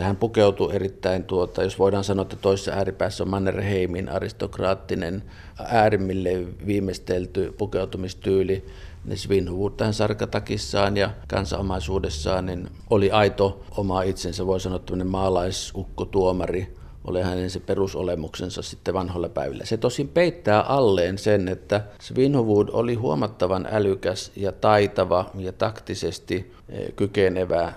Hän 0.00 0.16
pukeutui 0.16 0.74
erittäin, 0.74 1.24
tuota, 1.24 1.62
jos 1.62 1.78
voidaan 1.78 2.04
sanoa, 2.04 2.22
että 2.22 2.36
toisessa 2.36 2.72
ääripäässä 2.72 3.24
on 3.24 3.30
Mannerheimin 3.30 4.08
aristokraattinen 4.08 5.22
äärimmille 5.58 6.30
viimeistelty 6.66 7.54
pukeutumistyyli. 7.58 8.64
Ne 9.04 9.16
Svinhuvud 9.16 9.72
tähän 9.76 9.94
sarkatakissaan 9.94 10.96
ja 10.96 11.10
kansanomaisuudessaan 11.28 12.46
niin 12.46 12.68
oli 12.90 13.10
aito 13.10 13.64
oma 13.76 14.02
itsensä, 14.02 14.46
voi 14.46 14.60
sanoa 14.60 14.78
tämmöinen 14.78 15.06
maalaisukkotuomari, 15.06 16.76
ole 17.04 17.22
hänen 17.22 17.50
se 17.50 17.60
perusolemuksensa 17.60 18.62
sitten 18.62 18.94
vanhoilla 18.94 19.28
päivillä. 19.28 19.64
Se 19.64 19.76
tosin 19.76 20.08
peittää 20.08 20.62
alleen 20.62 21.18
sen, 21.18 21.48
että 21.48 21.80
Svinhuvud 22.00 22.68
oli 22.72 22.94
huomattavan 22.94 23.68
älykäs 23.70 24.32
ja 24.36 24.52
taitava 24.52 25.30
ja 25.38 25.52
taktisesti 25.52 26.52
eh, 26.68 26.94
kykenevä, 26.96 27.72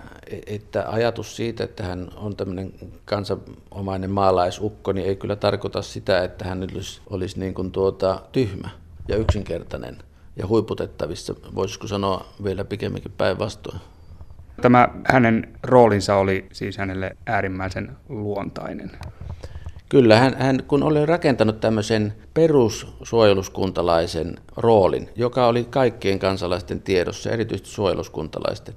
että 0.46 0.84
ajatus 0.88 1.36
siitä, 1.36 1.64
että 1.64 1.82
hän 1.84 2.08
on 2.16 2.36
tämmöinen 2.36 2.72
kansanomainen 3.04 4.10
maalaisukko, 4.10 4.92
niin 4.92 5.06
ei 5.06 5.16
kyllä 5.16 5.36
tarkoita 5.36 5.82
sitä, 5.82 6.24
että 6.24 6.44
hän 6.44 6.68
olisi, 6.74 7.00
olisi 7.10 7.40
niin 7.40 7.54
kuin 7.54 7.72
tuota, 7.72 8.22
tyhmä 8.32 8.68
ja 9.08 9.16
yksinkertainen 9.16 9.98
ja 10.36 10.46
huiputettavissa, 10.46 11.34
voisiko 11.54 11.86
sanoa 11.86 12.26
vielä 12.44 12.64
pikemminkin 12.64 13.12
päinvastoin. 13.18 13.80
Tämä 14.62 14.88
hänen 15.04 15.54
roolinsa 15.62 16.16
oli 16.16 16.46
siis 16.52 16.78
hänelle 16.78 17.16
äärimmäisen 17.26 17.96
luontainen. 18.08 18.90
Kyllä, 19.88 20.18
hän, 20.18 20.36
hän 20.38 20.62
kun 20.68 20.82
oli 20.82 21.06
rakentanut 21.06 21.60
tämmöisen 21.60 22.14
perussuojeluskuntalaisen 22.34 24.38
roolin, 24.56 25.08
joka 25.16 25.46
oli 25.46 25.64
kaikkien 25.64 26.18
kansalaisten 26.18 26.82
tiedossa, 26.82 27.30
erityisesti 27.30 27.70
suojeluskuntalaisten, 27.70 28.74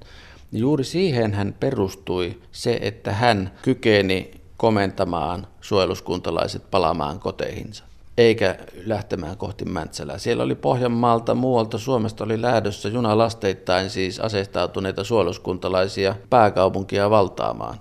niin 0.52 0.62
juuri 0.62 0.84
siihen 0.84 1.34
hän 1.34 1.56
perustui 1.60 2.38
se, 2.52 2.80
että 2.82 3.14
hän 3.14 3.52
kykeni 3.62 4.32
komentamaan 4.58 5.48
suojeluskuntalaiset 5.62 6.72
palaamaan 6.72 7.20
koteihinsa 7.20 7.84
eikä 8.18 8.56
lähtemään 8.86 9.38
kohti 9.38 9.66
Mäntsälää. 9.66 10.18
Siellä 10.18 10.44
oli 10.44 10.56
Pohjanmaalta, 10.56 11.36
muualta 11.36 11.78
Suomesta 11.78 12.24
oli 12.24 12.42
lähdössä 12.42 12.90
junalasteittain 12.90 13.90
siis 13.90 14.20
aseistautuneita 14.20 15.04
suojeluskuntalaisia 15.04 16.16
pääkaupunkia 16.30 17.10
valtaamaan. 17.10 17.80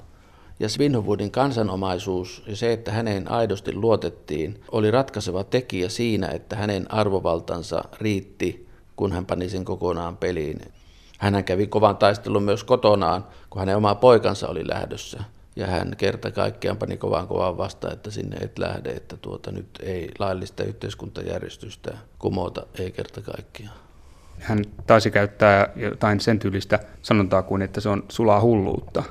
Ja 0.61 0.69
Svinhuvudin 0.69 1.31
kansanomaisuus 1.31 2.43
ja 2.47 2.57
se, 2.57 2.73
että 2.73 2.93
häneen 2.93 3.31
aidosti 3.31 3.75
luotettiin, 3.75 4.61
oli 4.73 4.91
ratkaiseva 4.91 5.45
tekijä 5.45 5.89
siinä, 5.89 6.29
että 6.29 6.57
hänen 6.57 6.93
arvovaltansa 6.93 7.85
riitti, 8.01 8.69
kun 8.97 9.13
hän 9.13 9.27
pani 9.27 9.49
sen 9.49 9.65
kokonaan 9.65 10.17
peliin. 10.17 10.61
Hän 11.19 11.45
kävi 11.45 11.67
kovan 11.67 11.97
taistelun 11.97 12.43
myös 12.43 12.65
kotonaan, 12.65 13.27
kun 13.51 13.61
hänen 13.61 13.77
oma 13.77 13.95
poikansa 13.95 14.49
oli 14.49 14.69
lähdössä. 14.69 15.25
Ja 15.57 15.67
hän 15.67 15.95
kerta 15.97 16.31
kaikkiaan 16.31 16.77
pani 16.77 16.97
kovaan 16.97 17.29
kovaan 17.29 17.59
vasta, 17.59 17.93
että 17.93 18.11
sinne 18.11 18.37
et 18.37 18.59
lähde, 18.59 18.91
että 18.91 19.17
tuota, 19.17 19.53
nyt 19.53 19.69
ei 19.83 20.11
laillista 20.19 20.65
yhteiskuntajärjestystä 20.65 21.99
kumota, 22.19 22.67
ei 22.79 22.91
kerta 22.91 23.21
kaikkiaan. 23.21 23.77
Hän 24.39 24.65
taisi 24.87 25.11
käyttää 25.11 25.73
jotain 25.77 26.21
sen 26.21 26.39
tyylistä 26.39 26.79
sanontaa 27.03 27.43
kuin, 27.43 27.63
että 27.63 27.81
se 27.81 27.89
on 27.89 28.05
sulaa 28.09 28.41
hulluutta. 28.41 29.03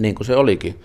Niin 0.00 0.14
kuin 0.14 0.26
se 0.26 0.36
olikin 0.36 0.82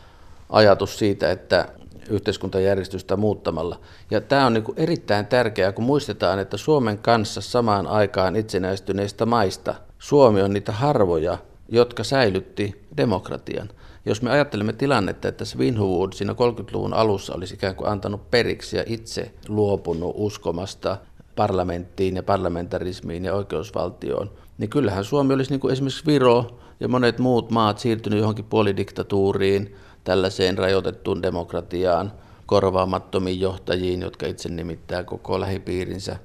ajatus 0.49 0.99
siitä, 0.99 1.31
että 1.31 1.67
yhteiskuntajärjestystä 2.09 3.15
muuttamalla. 3.15 3.79
Ja 4.11 4.21
tämä 4.21 4.45
on 4.45 4.53
niin 4.53 4.63
kuin 4.63 4.79
erittäin 4.79 5.25
tärkeää, 5.25 5.71
kun 5.71 5.85
muistetaan, 5.85 6.39
että 6.39 6.57
Suomen 6.57 6.97
kanssa 6.97 7.41
samaan 7.41 7.87
aikaan 7.87 8.35
itsenäistyneistä 8.35 9.25
maista 9.25 9.75
Suomi 9.99 10.41
on 10.41 10.53
niitä 10.53 10.71
harvoja, 10.71 11.37
jotka 11.69 12.03
säilytti 12.03 12.85
demokratian. 12.97 13.69
Jos 14.05 14.21
me 14.21 14.31
ajattelemme 14.31 14.73
tilannetta, 14.73 15.27
että 15.27 15.45
Svinhuvud 15.45 16.13
siinä 16.13 16.33
30-luvun 16.33 16.93
alussa 16.93 17.33
olisi 17.35 17.53
ikään 17.53 17.75
kuin 17.75 17.89
antanut 17.89 18.31
periksi 18.31 18.77
ja 18.77 18.83
itse 18.87 19.31
luopunut 19.47 20.11
uskomasta 20.15 20.97
parlamenttiin 21.35 22.15
ja 22.15 22.23
parlamentarismiin 22.23 23.25
ja 23.25 23.33
oikeusvaltioon, 23.33 24.31
niin 24.57 24.69
kyllähän 24.69 25.03
Suomi 25.03 25.33
olisi 25.33 25.51
niin 25.51 25.59
kuin 25.59 25.71
esimerkiksi 25.71 26.05
Viro 26.05 26.59
ja 26.79 26.87
monet 26.87 27.19
muut 27.19 27.51
maat 27.51 27.79
siirtynyt 27.79 28.19
johonkin 28.19 28.45
puolidiktatuuriin, 28.45 29.75
tällaiseen 30.03 30.57
rajoitettuun 30.57 31.21
demokratiaan, 31.21 32.11
korvaamattomiin 32.45 33.39
johtajiin, 33.39 34.01
jotka 34.01 34.25
itse 34.27 34.49
nimittää 34.49 35.03
koko 35.03 35.39
lähipiirinsä. 35.39 36.17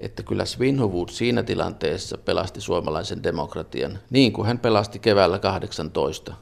Että 0.00 0.22
kyllä 0.22 0.44
Svinhuvud 0.44 1.08
siinä 1.08 1.42
tilanteessa 1.42 2.18
pelasti 2.18 2.60
suomalaisen 2.60 3.22
demokratian, 3.22 3.98
niin 4.10 4.32
kuin 4.32 4.46
hän 4.46 4.58
pelasti 4.58 4.98
keväällä 4.98 5.38
18. 5.38 6.34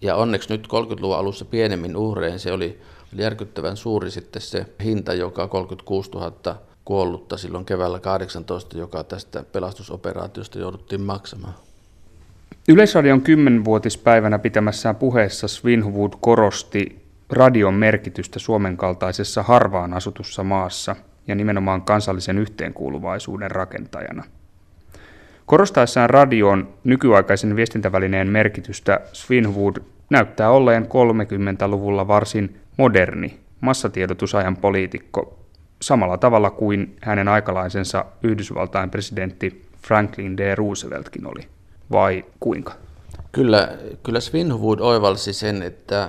Ja 0.00 0.16
onneksi 0.16 0.48
nyt 0.48 0.66
30-luvun 0.66 1.16
alussa 1.16 1.44
pienemmin 1.44 1.96
uhrein 1.96 2.38
se 2.38 2.52
oli 2.52 2.80
järkyttävän 3.12 3.76
suuri 3.76 4.10
sitten 4.10 4.42
se 4.42 4.66
hinta, 4.84 5.14
joka 5.14 5.48
36 5.48 6.10
000 6.10 6.56
kuollutta 6.84 7.36
silloin 7.36 7.64
keväällä 7.64 8.00
18, 8.00 8.78
joka 8.78 9.04
tästä 9.04 9.42
pelastusoperaatiosta 9.52 10.58
jouduttiin 10.58 11.00
maksamaan. 11.00 11.54
Yleisradion 12.68 13.22
kymmenvuotispäivänä 13.22 14.38
pitämässään 14.38 14.96
puheessa 14.96 15.48
Svinhuvud 15.48 16.12
korosti 16.20 17.02
radion 17.30 17.74
merkitystä 17.74 18.38
Suomen 18.38 18.76
kaltaisessa 18.76 19.42
harvaan 19.42 19.94
asutussa 19.94 20.44
maassa 20.44 20.96
ja 21.26 21.34
nimenomaan 21.34 21.82
kansallisen 21.82 22.38
yhteenkuuluvaisuuden 22.38 23.50
rakentajana– 23.50 24.24
Korostaessaan 25.48 26.10
radion 26.10 26.68
nykyaikaisen 26.84 27.56
viestintävälineen 27.56 28.28
merkitystä 28.28 29.00
Svinhuvud 29.12 29.76
näyttää 30.10 30.50
olleen 30.50 30.84
30-luvulla 30.84 32.08
varsin 32.08 32.56
moderni 32.76 33.38
massatiedotusajan 33.60 34.56
poliitikko 34.56 35.38
samalla 35.82 36.18
tavalla 36.18 36.50
kuin 36.50 36.96
hänen 37.02 37.28
aikalaisensa 37.28 38.04
Yhdysvaltain 38.22 38.90
presidentti 38.90 39.64
Franklin 39.82 40.36
D. 40.36 40.54
Rooseveltkin 40.54 41.26
oli. 41.26 41.40
Vai 41.92 42.24
kuinka? 42.40 42.72
Kyllä, 43.32 43.78
kyllä 44.02 44.20
Svinhuvud 44.20 44.80
oivalsi 44.80 45.32
sen, 45.32 45.62
että 45.62 46.08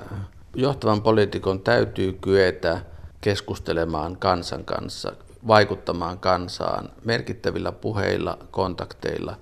johtavan 0.56 1.02
poliitikon 1.02 1.60
täytyy 1.60 2.14
kyetä 2.14 2.82
keskustelemaan 3.22 4.18
kansan 4.18 4.66
kanssa, 4.66 5.14
vaikuttamaan 5.48 6.20
kansaan 6.20 6.90
merkittävillä 7.06 7.72
puheilla, 7.72 8.38
kontakteilla. 8.52 9.36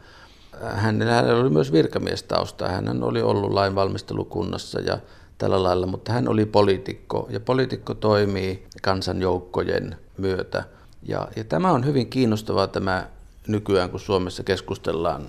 Hänellä 0.61 1.35
oli 1.35 1.49
myös 1.49 1.71
virkamiestausta. 1.71 2.67
Hän 2.67 3.03
oli 3.03 3.21
ollut 3.21 3.51
lainvalmistelukunnassa 3.51 4.79
ja 4.79 4.99
tällä 5.37 5.63
lailla, 5.63 5.87
mutta 5.87 6.13
hän 6.13 6.27
oli 6.27 6.45
poliitikko 6.45 7.27
ja 7.29 7.39
poliitikko 7.39 7.93
toimii 7.93 8.67
kansanjoukkojen 8.81 9.97
myötä. 10.17 10.63
Ja, 11.03 11.27
ja 11.35 11.43
tämä 11.43 11.71
on 11.71 11.85
hyvin 11.85 12.09
kiinnostavaa 12.09 12.67
tämä 12.67 13.07
nykyään, 13.47 13.89
kun 13.89 13.99
Suomessa 13.99 14.43
keskustellaan 14.43 15.21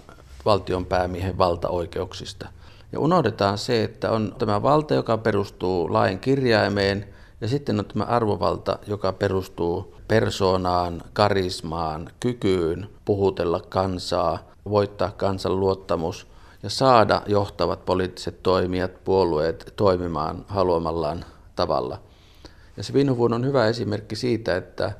valtion 0.48 0.86
päämiehen 0.86 1.38
valtaoikeuksista. 1.38 2.48
Ja 2.92 3.00
unohdetaan 3.00 3.58
se, 3.58 3.84
että 3.84 4.10
on 4.10 4.34
tämä 4.38 4.62
valta, 4.62 4.94
joka 4.94 5.18
perustuu 5.18 5.92
lain 5.92 6.18
kirjaimeen, 6.18 7.08
ja 7.40 7.48
sitten 7.48 7.78
on 7.78 7.84
tämä 7.84 8.04
arvovalta, 8.04 8.78
joka 8.86 9.12
perustuu 9.12 9.94
persoonaan, 10.08 11.02
karismaan, 11.12 12.10
kykyyn 12.20 12.88
puhutella 13.04 13.60
kansaa, 13.60 14.38
voittaa 14.68 15.10
kansan 15.10 15.60
luottamus 15.60 16.26
ja 16.62 16.70
saada 16.70 17.22
johtavat 17.26 17.84
poliittiset 17.84 18.42
toimijat, 18.42 19.04
puolueet 19.04 19.72
toimimaan 19.76 20.44
haluamallaan 20.48 21.24
tavalla. 21.56 21.98
Ja 22.76 22.82
Svinhuvud 22.82 23.32
on 23.32 23.46
hyvä 23.46 23.66
esimerkki 23.66 24.16
siitä, 24.16 24.56
että 24.56 24.92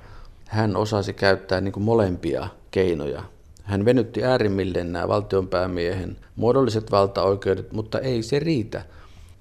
hän 0.49 0.77
osasi 0.77 1.13
käyttää 1.13 1.61
niin 1.61 1.83
molempia 1.83 2.49
keinoja. 2.71 3.23
Hän 3.69 3.85
venytti 3.85 4.25
äärimmilleen 4.25 4.93
nämä 4.93 5.09
valtionpäämiehen 5.09 6.17
muodolliset 6.37 6.91
valtaoikeudet, 6.91 7.73
mutta 7.73 7.99
ei 7.99 8.23
se 8.23 8.39
riitä. 8.39 8.85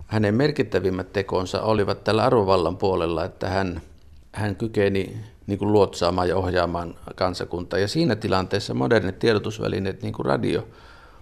Hänen 0.08 0.36
merkittävimmät 0.36 1.14
tekonsa 1.14 1.62
olivat 1.62 2.04
tällä 2.04 2.24
arvovallan 2.24 2.78
puolella, 2.78 3.26
että 3.26 3.50
hän, 3.50 3.82
hän 4.32 4.56
kykeni 4.56 5.18
niin 5.48 5.60
kuin 5.60 5.72
luotsaamaan 5.72 6.30
ja 6.30 6.38
ohjaamaan 6.38 6.96
kansakuntaa. 7.16 7.80
Ja 7.80 7.88
siinä 7.88 8.16
tilanteessa 8.16 8.74
modernit 8.74 9.20
tiedotusvälineet, 9.20 10.02
niin 10.02 10.14
kuin 10.14 10.26
radio, 10.26 10.68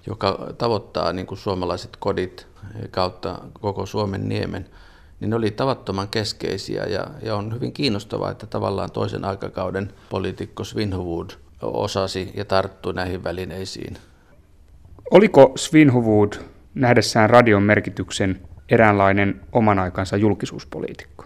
joka 0.08 0.54
tavoittaa 0.58 1.13
niin 1.13 1.28
kuin 1.28 1.38
suomalaiset 1.38 1.98
kodit 2.00 2.48
kautta 2.91 3.39
koko 3.62 3.86
Suomen 3.86 4.30
niemen, 4.30 4.70
niin 5.20 5.30
ne 5.30 5.36
oli 5.36 5.52
tavattoman 5.52 6.08
keskeisiä 6.08 6.84
ja, 6.84 7.08
ja 7.22 7.36
on 7.36 7.54
hyvin 7.54 7.74
kiinnostavaa, 7.74 8.32
että 8.32 8.48
tavallaan 8.48 8.91
toisen 8.91 9.26
aikakauden 9.26 9.94
poliitikko 10.10 10.63
Svinhuvud 10.63 11.30
osasi 11.62 12.32
ja 12.36 12.46
tarttui 12.46 12.94
näihin 12.94 13.24
välineisiin. 13.24 13.98
Oliko 15.12 15.52
Svinhuvud 15.56 16.34
nähdessään 16.76 17.30
radion 17.30 17.63
merkityksen 17.63 18.41
eräänlainen 18.70 19.41
oman 19.52 19.80
aikansa 19.80 20.18
julkisuuspoliitikko? 20.18 21.26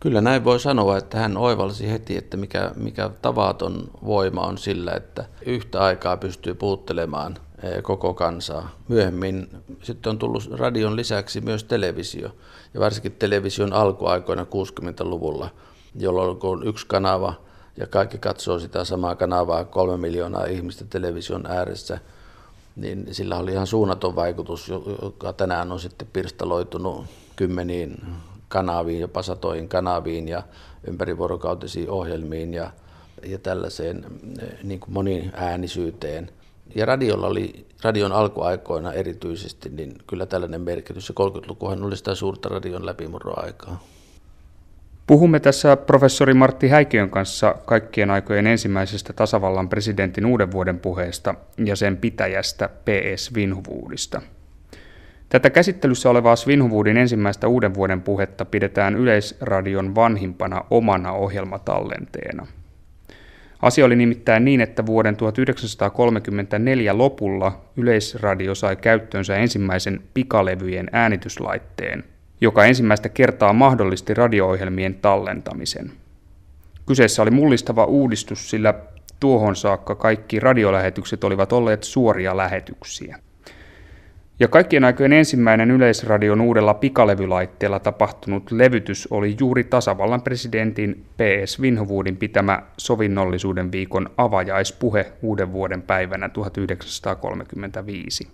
Kyllä 0.00 0.20
näin 0.20 0.44
voi 0.44 0.60
sanoa, 0.60 0.98
että 0.98 1.18
hän 1.18 1.36
oivalsi 1.36 1.90
heti, 1.90 2.16
että 2.16 2.36
mikä, 2.36 2.70
mikä 2.76 3.10
tavaton 3.22 3.90
voima 4.04 4.40
on 4.40 4.58
sillä, 4.58 4.92
että 4.92 5.24
yhtä 5.46 5.80
aikaa 5.80 6.16
pystyy 6.16 6.54
puuttelemaan 6.54 7.36
eh, 7.62 7.82
koko 7.82 8.14
kansaa. 8.14 8.70
Myöhemmin 8.88 9.48
sitten 9.82 10.10
on 10.10 10.18
tullut 10.18 10.50
radion 10.52 10.96
lisäksi 10.96 11.40
myös 11.40 11.64
televisio, 11.64 12.36
ja 12.74 12.80
varsinkin 12.80 13.12
television 13.12 13.72
alkuaikoina 13.72 14.42
60-luvulla, 14.44 15.50
jolloin 15.94 16.38
on 16.42 16.68
yksi 16.68 16.86
kanava 16.86 17.34
ja 17.76 17.86
kaikki 17.86 18.18
katsoo 18.18 18.58
sitä 18.58 18.84
samaa 18.84 19.14
kanavaa, 19.14 19.64
kolme 19.64 19.96
miljoonaa 19.96 20.44
ihmistä 20.44 20.84
television 20.90 21.46
ääressä, 21.46 21.98
niin 22.76 23.06
sillä 23.12 23.36
oli 23.36 23.52
ihan 23.52 23.66
suunnaton 23.66 24.16
vaikutus, 24.16 24.68
joka 25.02 25.32
tänään 25.32 25.72
on 25.72 25.80
sitten 25.80 26.08
pirstaloitunut 26.12 27.06
kymmeniin 27.36 27.96
kanaviin, 28.48 29.00
jopa 29.00 29.22
satoihin 29.22 29.68
kanaviin 29.68 30.28
ja 30.28 30.42
ympärivuorokautisiin 30.86 31.90
ohjelmiin 31.90 32.54
ja, 32.54 32.70
ja 33.26 33.38
tällaiseen 33.38 34.06
niin 34.62 34.80
kuin 34.80 34.92
moniäänisyyteen. 34.92 36.30
Ja 36.74 36.86
radiolla 36.86 37.26
oli, 37.26 37.66
radion 37.82 38.12
alkuaikoina 38.12 38.92
erityisesti, 38.92 39.68
niin 39.68 39.98
kyllä 40.06 40.26
tällainen 40.26 40.60
merkitys. 40.60 41.08
Ja 41.08 41.14
30-lukuhan 41.20 41.84
oli 41.84 41.96
sitä 41.96 42.14
suurta 42.14 42.48
radion 42.48 42.86
läpimurroaikaa. 42.86 43.82
Puhumme 45.06 45.40
tässä 45.40 45.76
professori 45.76 46.34
Martti 46.34 46.68
Häikiön 46.68 47.10
kanssa 47.10 47.54
kaikkien 47.64 48.10
aikojen 48.10 48.46
ensimmäisestä 48.46 49.12
tasavallan 49.12 49.68
presidentin 49.68 50.26
uuden 50.26 50.52
vuoden 50.52 50.78
puheesta 50.78 51.34
ja 51.64 51.76
sen 51.76 51.96
pitäjästä 51.96 52.68
P.S. 52.68 53.34
Vinhuvuudista. 53.34 54.22
Tätä 55.28 55.50
käsittelyssä 55.50 56.10
olevaa 56.10 56.36
Svinhuvuudin 56.36 56.96
ensimmäistä 56.96 57.48
uuden 57.48 57.74
vuoden 57.74 58.02
puhetta 58.02 58.44
pidetään 58.44 58.96
Yleisradion 58.96 59.94
vanhimpana 59.94 60.64
omana 60.70 61.12
ohjelmatallenteena. 61.12 62.46
Asia 63.62 63.84
oli 63.84 63.96
nimittäin 63.96 64.44
niin, 64.44 64.60
että 64.60 64.86
vuoden 64.86 65.16
1934 65.16 66.98
lopulla 66.98 67.64
Yleisradio 67.76 68.54
sai 68.54 68.76
käyttöönsä 68.76 69.36
ensimmäisen 69.36 70.02
pikalevyjen 70.14 70.88
äänityslaitteen– 70.92 72.04
joka 72.40 72.64
ensimmäistä 72.64 73.08
kertaa 73.08 73.52
mahdollisti 73.52 74.14
radio-ohjelmien 74.14 74.94
tallentamisen. 74.94 75.92
Kyseessä 76.86 77.22
oli 77.22 77.30
mullistava 77.30 77.84
uudistus, 77.84 78.50
sillä 78.50 78.74
tuohon 79.20 79.56
saakka 79.56 79.94
kaikki 79.94 80.40
radiolähetykset 80.40 81.24
olivat 81.24 81.52
olleet 81.52 81.82
suoria 81.82 82.36
lähetyksiä. 82.36 83.18
Ja 84.40 84.48
kaikkien 84.48 84.84
aikojen 84.84 85.12
ensimmäinen 85.12 85.70
Yleisradion 85.70 86.40
uudella 86.40 86.74
pikalevylaitteella 86.74 87.80
tapahtunut 87.80 88.50
levytys 88.50 89.08
oli 89.10 89.36
juuri 89.40 89.64
tasavallan 89.64 90.22
presidentin 90.22 91.04
P.S. 91.16 91.60
Vinhovuudin 91.60 92.16
pitämä 92.16 92.62
sovinnollisuuden 92.78 93.72
viikon 93.72 94.10
avajaispuhe 94.16 95.12
uuden 95.22 95.52
vuoden 95.52 95.82
päivänä 95.82 96.28
1935. 96.28 98.28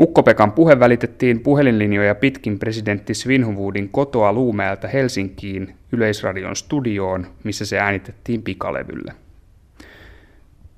Ukkopekan 0.00 0.52
puhe 0.52 0.80
välitettiin 0.80 1.40
puhelinlinjoja 1.40 2.14
pitkin 2.14 2.58
presidentti 2.58 3.14
Svinhuvuudin 3.14 3.88
kotoa 3.88 4.32
Luumäeltä 4.32 4.88
Helsinkiin 4.88 5.74
Yleisradion 5.92 6.56
studioon, 6.56 7.26
missä 7.44 7.64
se 7.64 7.78
äänitettiin 7.78 8.42
pikalevylle. 8.42 9.12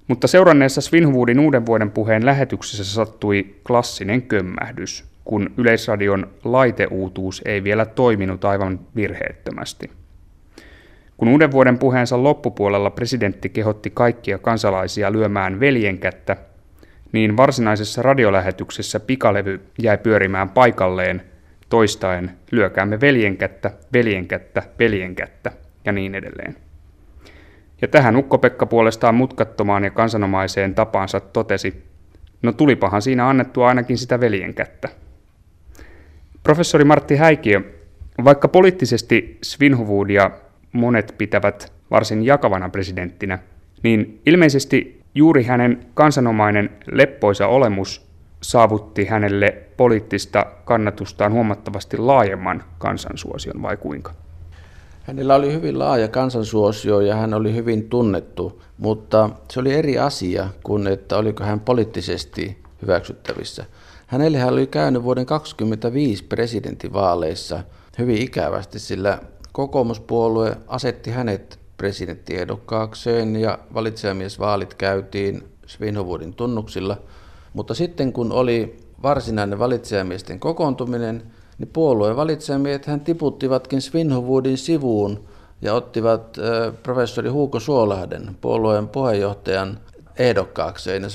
Mutta 0.08 0.26
seuranneessa 0.26 0.80
Svinhuvuudin 0.80 1.40
uuden 1.40 1.66
vuoden 1.66 1.90
puheen 1.90 2.26
lähetyksessä 2.26 2.84
sattui 2.84 3.54
klassinen 3.66 4.22
kömmähdys, 4.22 5.04
kun 5.24 5.50
Yleisradion 5.56 6.26
laiteuutuus 6.44 7.42
ei 7.44 7.64
vielä 7.64 7.86
toiminut 7.86 8.44
aivan 8.44 8.80
virheettömästi. 8.96 9.90
Kun 11.16 11.28
uuden 11.28 11.52
vuoden 11.52 11.78
puheensa 11.78 12.22
loppupuolella 12.22 12.90
presidentti 12.90 13.48
kehotti 13.48 13.90
kaikkia 13.90 14.38
kansalaisia 14.38 15.12
lyömään 15.12 15.60
veljenkättä, 15.60 16.36
niin 17.12 17.36
varsinaisessa 17.36 18.02
radiolähetyksessä 18.02 19.00
pikalevy 19.00 19.60
jäi 19.78 19.98
pyörimään 19.98 20.48
paikalleen 20.48 21.22
toistaen 21.68 22.30
lyökäämme 22.50 23.00
veljenkättä, 23.00 23.70
veljenkättä, 23.92 24.62
veljenkättä 24.78 25.52
ja 25.84 25.92
niin 25.92 26.14
edelleen. 26.14 26.56
Ja 27.82 27.88
tähän 27.88 28.16
Ukko-Pekka 28.16 28.66
puolestaan 28.66 29.14
mutkattomaan 29.14 29.84
ja 29.84 29.90
kansanomaiseen 29.90 30.74
tapaansa 30.74 31.20
totesi, 31.20 31.84
no 32.42 32.52
tulipahan 32.52 33.02
siinä 33.02 33.28
annettua 33.28 33.68
ainakin 33.68 33.98
sitä 33.98 34.20
veljenkättä. 34.20 34.88
Professori 36.42 36.84
Martti 36.84 37.16
Häikiö, 37.16 37.60
vaikka 38.24 38.48
poliittisesti 38.48 39.38
Svinhuvudia 39.42 40.30
monet 40.72 41.14
pitävät 41.18 41.72
varsin 41.90 42.26
jakavana 42.26 42.68
presidenttinä, 42.68 43.38
niin 43.82 44.20
ilmeisesti 44.26 44.99
Juuri 45.14 45.44
hänen 45.44 45.86
kansanomainen 45.94 46.70
leppoisa 46.92 47.46
olemus 47.46 48.06
saavutti 48.42 49.04
hänelle 49.04 49.58
poliittista 49.76 50.46
kannatustaan 50.64 51.32
huomattavasti 51.32 51.96
laajemman 51.96 52.64
kansansuosion, 52.78 53.62
vai 53.62 53.76
kuinka? 53.76 54.12
Hänellä 55.02 55.34
oli 55.34 55.52
hyvin 55.52 55.78
laaja 55.78 56.08
kansansuosio 56.08 57.00
ja 57.00 57.16
hän 57.16 57.34
oli 57.34 57.54
hyvin 57.54 57.88
tunnettu, 57.88 58.62
mutta 58.78 59.30
se 59.50 59.60
oli 59.60 59.74
eri 59.74 59.98
asia 59.98 60.48
kuin, 60.62 60.86
että 60.86 61.16
oliko 61.16 61.44
hän 61.44 61.60
poliittisesti 61.60 62.58
hyväksyttävissä. 62.82 63.64
Hänelle 64.06 64.38
hän 64.38 64.52
oli 64.52 64.66
käynyt 64.66 65.02
vuoden 65.02 65.26
2025 65.26 66.24
presidentinvaaleissa 66.24 67.64
hyvin 67.98 68.22
ikävästi, 68.22 68.78
sillä 68.78 69.18
kokoomuspuolue 69.52 70.56
asetti 70.66 71.10
hänet 71.10 71.59
presidenttiehdokkaakseen 71.80 73.36
ja 73.36 73.58
valitsijamiesvaalit 73.74 74.74
käytiin 74.74 75.44
Svinhovuudin 75.66 76.34
tunnuksilla. 76.34 76.96
Mutta 77.52 77.74
sitten 77.74 78.12
kun 78.12 78.32
oli 78.32 78.76
varsinainen 79.02 79.58
valitsijamiesten 79.58 80.40
kokoontuminen, 80.40 81.22
niin 81.58 81.70
puolueen 81.72 82.16
valitsijamiehet 82.16 82.86
hän 82.86 83.00
tiputtivatkin 83.00 83.82
Svinhovuudin 83.82 84.58
sivuun 84.58 85.24
ja 85.62 85.74
ottivat 85.74 86.36
professori 86.82 87.28
Huuko 87.28 87.60
Suolahden 87.60 88.36
puolueen 88.40 88.88
puheenjohtajan 88.88 89.78
ehdokkaakseen. 90.18 91.02
Ja 91.02 91.08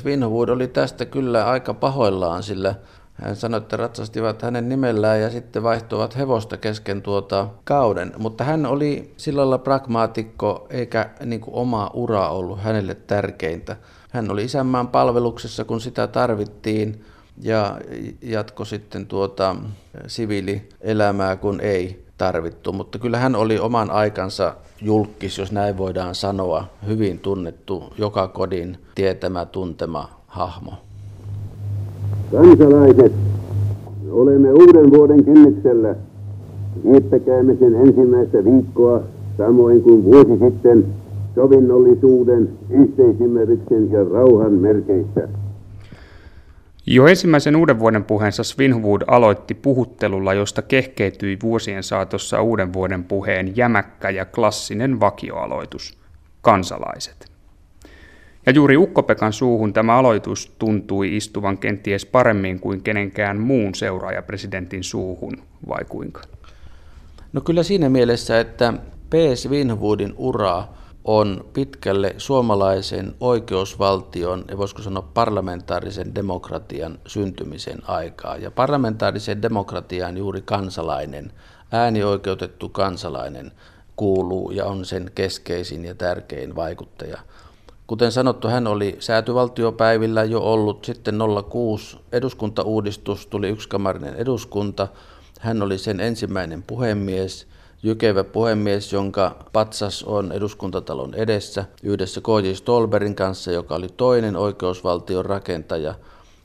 oli 0.50 0.68
tästä 0.68 1.06
kyllä 1.06 1.46
aika 1.46 1.74
pahoillaan, 1.74 2.44
sillä 2.44 2.76
hän 3.16 3.36
sanoi, 3.36 3.58
että 3.58 3.78
ratsastivat 3.78 4.42
hänen 4.42 4.70
nimellään 4.70 5.22
ja 5.22 5.30
sitten 5.30 5.64
vaihtuvat 5.64 6.18
hevosta 6.18 6.58
kesken 6.58 7.02
tuota 7.02 7.48
kauden. 7.64 8.14
Mutta 8.18 8.44
hän 8.44 8.66
oli 8.66 9.14
sillä 9.18 9.40
lailla 9.40 9.58
pragmaatikko 9.58 10.68
eikä 10.70 11.10
niin 11.26 11.42
kuin 11.42 11.56
oma 11.56 11.92
ura 11.94 12.30
ollut 12.30 12.60
hänelle 12.62 12.96
tärkeintä. 12.96 13.78
Hän 14.10 14.32
oli 14.32 14.44
isänmaan 14.44 14.88
palveluksessa, 14.88 15.64
kun 15.66 15.82
sitä 15.82 16.08
tarvittiin 16.08 17.06
ja 17.42 17.78
jatko 18.22 18.66
sitten 18.66 19.08
tuota 19.08 19.56
siviilielämää, 20.08 21.36
kun 21.36 21.62
ei 21.62 22.06
tarvittu. 22.18 22.74
Mutta 22.74 23.00
kyllä 23.00 23.18
hän 23.18 23.36
oli 23.36 23.60
oman 23.60 23.92
aikansa 23.92 24.56
julkis, 24.82 25.38
jos 25.38 25.52
näin 25.52 25.78
voidaan 25.78 26.16
sanoa, 26.16 26.68
hyvin 26.86 27.20
tunnettu, 27.20 27.94
joka 27.98 28.28
kodin 28.28 28.78
tietämä, 28.96 29.46
tuntema 29.46 30.10
hahmo. 30.28 30.74
Kansalaiset, 32.32 33.12
olemme 34.12 34.52
uuden 34.52 34.92
vuoden 34.92 35.26
kynnyksellä. 35.26 35.96
Viettäkäämme 36.92 37.56
sen 37.56 37.76
ensimmäistä 37.76 38.46
viikkoa 38.46 39.04
samoin 39.38 39.82
kuin 39.82 40.04
vuosi 40.04 40.38
sitten 40.40 40.86
sovinnollisuuden, 41.36 42.50
yhteisymmärryksen 42.70 43.92
ja 43.92 44.04
rauhan 44.04 44.54
merkeissä. 44.54 45.28
Jo 46.88 47.08
ensimmäisen 47.08 47.56
uuden 47.56 47.80
vuoden 47.80 48.04
puheensa 48.04 48.44
Svinhuvud 48.44 49.02
aloitti 49.08 49.54
puhuttelulla, 49.54 50.34
josta 50.34 50.62
kehkeytyi 50.62 51.38
vuosien 51.44 51.84
saatossa 51.84 52.42
uuden 52.42 52.74
vuoden 52.74 53.04
puheen 53.04 53.58
jämäkkä 53.58 54.10
ja 54.10 54.26
klassinen 54.26 55.00
vakioaloitus, 55.00 55.98
kansalaiset. 56.42 57.35
Ja 58.46 58.52
juuri 58.52 58.78
Ukkopekan 58.78 59.34
suuhun 59.34 59.74
tämä 59.74 59.98
aloitus 59.98 60.52
tuntui 60.60 61.16
istuvan 61.16 61.58
kenties 61.58 62.06
paremmin 62.06 62.60
kuin 62.60 62.84
kenenkään 62.84 63.40
muun 63.40 63.76
seuraajapresidentin 63.76 64.84
suuhun, 64.84 65.34
vai 65.68 65.86
kuinka? 65.90 66.22
No 67.34 67.42
kyllä 67.42 67.64
siinä 67.64 67.90
mielessä, 67.90 68.40
että 68.40 68.74
P.S. 69.10 69.50
Winwoodin 69.50 70.14
ura 70.18 70.64
on 71.04 71.46
pitkälle 71.54 72.16
suomalaisen 72.18 73.16
oikeusvaltion 73.20 74.46
ja 74.50 74.58
voisiko 74.58 74.82
sanoa 74.82 75.10
parlamentaarisen 75.14 76.16
demokratian 76.16 77.00
syntymisen 77.08 77.80
aikaa. 77.88 78.38
Ja 78.38 78.52
parlamentaarisen 78.52 79.42
demokratiaan 79.42 80.18
juuri 80.18 80.42
kansalainen, 80.42 81.32
äänioikeutettu 81.72 82.70
kansalainen 82.70 83.52
kuuluu 83.96 84.52
ja 84.52 84.66
on 84.66 84.86
sen 84.86 85.12
keskeisin 85.16 85.86
ja 85.86 85.96
tärkein 85.96 86.56
vaikuttaja– 86.56 87.18
Kuten 87.88 88.12
sanottu, 88.12 88.48
hän 88.48 88.68
oli 88.68 88.96
säätyvaltiopäivillä 89.00 90.24
jo 90.24 90.40
ollut 90.40 90.86
sitten 90.86 91.20
06 91.50 91.98
eduskuntauudistus, 92.12 93.28
tuli 93.28 93.50
yksikamarinen 93.50 94.16
eduskunta. 94.16 94.88
Hän 95.40 95.62
oli 95.62 95.78
sen 95.78 96.00
ensimmäinen 96.00 96.64
puhemies, 96.64 97.48
jykevä 97.84 98.24
puhemies, 98.24 98.94
jonka 98.94 99.36
patsas 99.54 100.04
on 100.04 100.32
eduskuntatalon 100.32 101.14
edessä 101.14 101.66
yhdessä 101.84 102.22
K.J. 102.22 102.54
Stolberin 102.54 103.16
kanssa, 103.16 103.52
joka 103.52 103.76
oli 103.76 103.90
toinen 103.98 104.36
oikeusvaltion 104.36 105.26
rakentaja. 105.26 105.96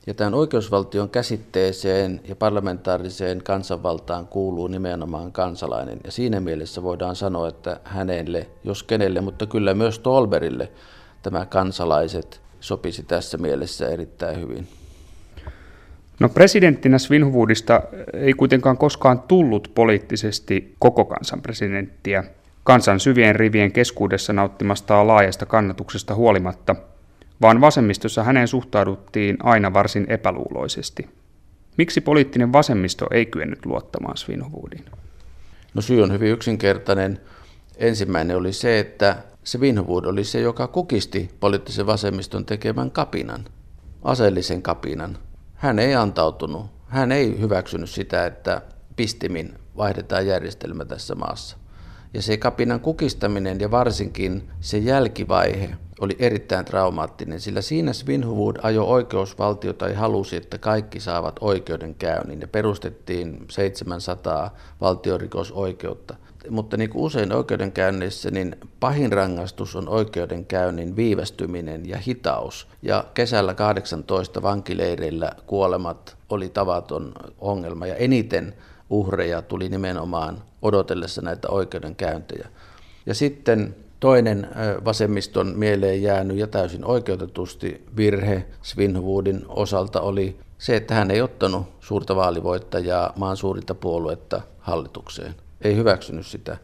Ja 0.06 0.14
tämän 0.14 0.34
oikeusvaltion 0.34 1.10
käsitteeseen 1.10 2.20
ja 2.28 2.36
parlamentaariseen 2.36 3.42
kansanvaltaan 3.42 4.26
kuuluu 4.26 4.66
nimenomaan 4.66 5.32
kansalainen. 5.32 6.00
Ja 6.04 6.12
siinä 6.12 6.40
mielessä 6.40 6.82
voidaan 6.82 7.16
sanoa, 7.16 7.48
että 7.48 7.80
hänelle, 7.84 8.46
jos 8.64 8.82
kenelle, 8.82 9.20
mutta 9.20 9.46
kyllä 9.46 9.74
myös 9.74 9.94
Stolberille, 9.94 10.72
tämä 11.22 11.46
kansalaiset 11.46 12.40
sopisi 12.60 13.02
tässä 13.02 13.38
mielessä 13.38 13.88
erittäin 13.88 14.40
hyvin. 14.40 14.68
No 16.20 16.28
presidenttinä 16.28 16.98
Svinhuvudista 16.98 17.82
ei 18.12 18.32
kuitenkaan 18.32 18.76
koskaan 18.78 19.20
tullut 19.20 19.72
poliittisesti 19.74 20.74
koko 20.78 21.04
kansan 21.04 21.42
presidenttiä. 21.42 22.24
Kansan 22.64 23.00
syvien 23.00 23.36
rivien 23.36 23.72
keskuudessa 23.72 24.32
nauttimastaan 24.32 25.06
laajasta 25.06 25.46
kannatuksesta 25.46 26.14
huolimatta, 26.14 26.76
vaan 27.42 27.60
vasemmistossa 27.60 28.24
häneen 28.24 28.48
suhtauduttiin 28.48 29.36
aina 29.42 29.72
varsin 29.72 30.06
epäluuloisesti. 30.08 31.08
Miksi 31.76 32.00
poliittinen 32.00 32.52
vasemmisto 32.52 33.06
ei 33.10 33.26
kyennyt 33.26 33.66
luottamaan 33.66 34.16
Svinhuvudiin? 34.16 34.84
No 35.74 35.82
syy 35.82 36.02
on 36.02 36.12
hyvin 36.12 36.32
yksinkertainen. 36.32 37.20
Ensimmäinen 37.76 38.36
oli 38.36 38.52
se, 38.52 38.78
että 38.78 39.16
Svinhuvud 39.44 40.04
oli 40.04 40.24
se, 40.24 40.40
joka 40.40 40.68
kukisti 40.68 41.30
poliittisen 41.40 41.86
vasemmiston 41.86 42.46
tekemän 42.46 42.90
kapinan, 42.90 43.44
aseellisen 44.02 44.62
kapinan. 44.62 45.18
Hän 45.54 45.78
ei 45.78 45.94
antautunut. 45.94 46.66
Hän 46.86 47.12
ei 47.12 47.40
hyväksynyt 47.40 47.90
sitä, 47.90 48.26
että 48.26 48.62
pistimin 48.96 49.54
vaihdetaan 49.76 50.26
järjestelmä 50.26 50.84
tässä 50.84 51.14
maassa. 51.14 51.56
Ja 52.14 52.22
se 52.22 52.36
kapinan 52.36 52.80
kukistaminen 52.80 53.60
ja 53.60 53.70
varsinkin 53.70 54.50
se 54.60 54.78
jälkivaihe 54.78 55.70
oli 56.00 56.16
erittäin 56.18 56.64
traumaattinen, 56.64 57.40
sillä 57.40 57.60
siinä 57.60 57.92
Svinhuvud 57.92 58.56
ajoi 58.62 58.86
oikeusvaltiota 58.86 59.88
ja 59.88 59.98
halusi, 59.98 60.36
että 60.36 60.58
kaikki 60.58 61.00
saavat 61.00 61.36
oikeudenkäynnin 61.40 62.40
ja 62.40 62.48
perustettiin 62.48 63.44
700 63.50 64.54
valtiorikosoikeutta. 64.80 66.16
Mutta 66.50 66.76
niin 66.76 66.90
kuin 66.90 67.02
usein 67.02 67.32
oikeudenkäynnissä, 67.32 68.30
niin 68.30 68.56
pahin 68.80 69.12
rangaistus 69.12 69.76
on 69.76 69.88
oikeudenkäynnin 69.88 70.96
viivästyminen 70.96 71.88
ja 71.88 71.98
hitaus. 71.98 72.68
Ja 72.82 73.04
kesällä 73.14 73.54
18 73.54 74.42
vankileireillä 74.42 75.32
kuolemat 75.46 76.16
oli 76.28 76.48
tavaton 76.48 77.12
ongelma 77.38 77.86
ja 77.86 77.94
eniten 77.94 78.54
uhreja 78.90 79.42
tuli 79.42 79.68
nimenomaan 79.68 80.42
odotellessa 80.62 81.22
näitä 81.22 81.48
oikeudenkäyntejä. 81.48 82.48
Ja 83.06 83.14
sitten 83.14 83.76
toinen 84.00 84.48
vasemmiston 84.84 85.52
mieleen 85.56 86.02
jäänyt 86.02 86.36
ja 86.36 86.46
täysin 86.46 86.84
oikeutetusti 86.84 87.86
virhe 87.96 88.46
Svinhuvudin 88.62 89.44
osalta 89.48 90.00
oli 90.00 90.36
se, 90.58 90.76
että 90.76 90.94
hän 90.94 91.10
ei 91.10 91.20
ottanut 91.20 91.66
suurta 91.80 92.16
vaalivoittajaa 92.16 93.12
maan 93.16 93.36
suurinta 93.36 93.74
puoluetta 93.74 94.40
hallitukseen. 94.58 95.34
Ei 95.62 95.76
hyväksynyt 95.76 96.26
sitä. 96.26 96.56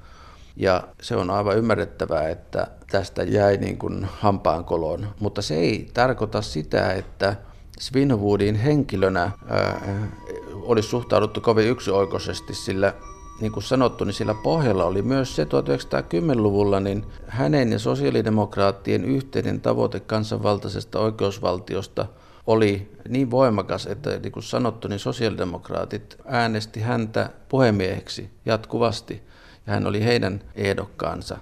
Ja 0.56 0.88
se 1.02 1.16
on 1.16 1.30
aivan 1.30 1.58
ymmärrettävää, 1.58 2.28
että 2.28 2.66
tästä 2.90 3.22
jäi 3.22 3.56
niin 3.56 3.78
kuin 3.78 4.06
hampaankoloon. 4.18 5.08
Mutta 5.20 5.42
se 5.42 5.54
ei 5.54 5.90
tarkoita 5.94 6.42
sitä, 6.42 6.92
että 6.92 7.36
Svinhuvudin 7.80 8.54
henkilönä 8.54 9.30
ää, 9.48 10.08
olisi 10.54 10.88
suhtauduttu 10.88 11.40
kovin 11.40 11.68
yksioikoisesti, 11.68 12.54
sillä 12.54 12.94
niin 13.40 13.52
kuin 13.52 13.62
sanottu, 13.62 14.04
niin 14.04 14.14
sillä 14.14 14.34
pohjalla 14.34 14.84
oli 14.84 15.02
myös 15.02 15.36
se 15.36 15.44
1910-luvulla, 15.44 16.80
niin 16.80 17.06
hänen 17.26 17.72
ja 17.72 17.78
sosiaalidemokraattien 17.78 19.04
yhteinen 19.04 19.60
tavoite 19.60 20.00
kansanvaltaisesta 20.00 21.00
oikeusvaltiosta 21.00 22.06
oli 22.46 22.90
niin 23.08 23.30
voimakas, 23.30 23.86
että 23.86 24.18
niin 24.18 24.32
kuin 24.32 24.42
sanottu, 24.42 24.88
niin 24.88 24.98
sosiaalidemokraatit 24.98 26.16
äänesti 26.26 26.80
häntä 26.80 27.30
puhemieheksi 27.48 28.30
jatkuvasti, 28.44 29.22
ja 29.66 29.72
hän 29.72 29.86
oli 29.86 30.04
heidän 30.04 30.40
ehdokkaansa. 30.54 31.38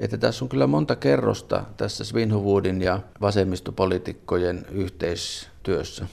Että 0.00 0.18
tässä 0.18 0.44
on 0.44 0.48
kyllä 0.48 0.66
monta 0.66 0.96
kerrosta 0.96 1.64
tässä 1.76 2.04
Svinhuvudin 2.04 2.82
ja 2.82 3.00
vasemmistopolitiikkojen 3.20 4.66
yhteistyössä. 4.70 6.06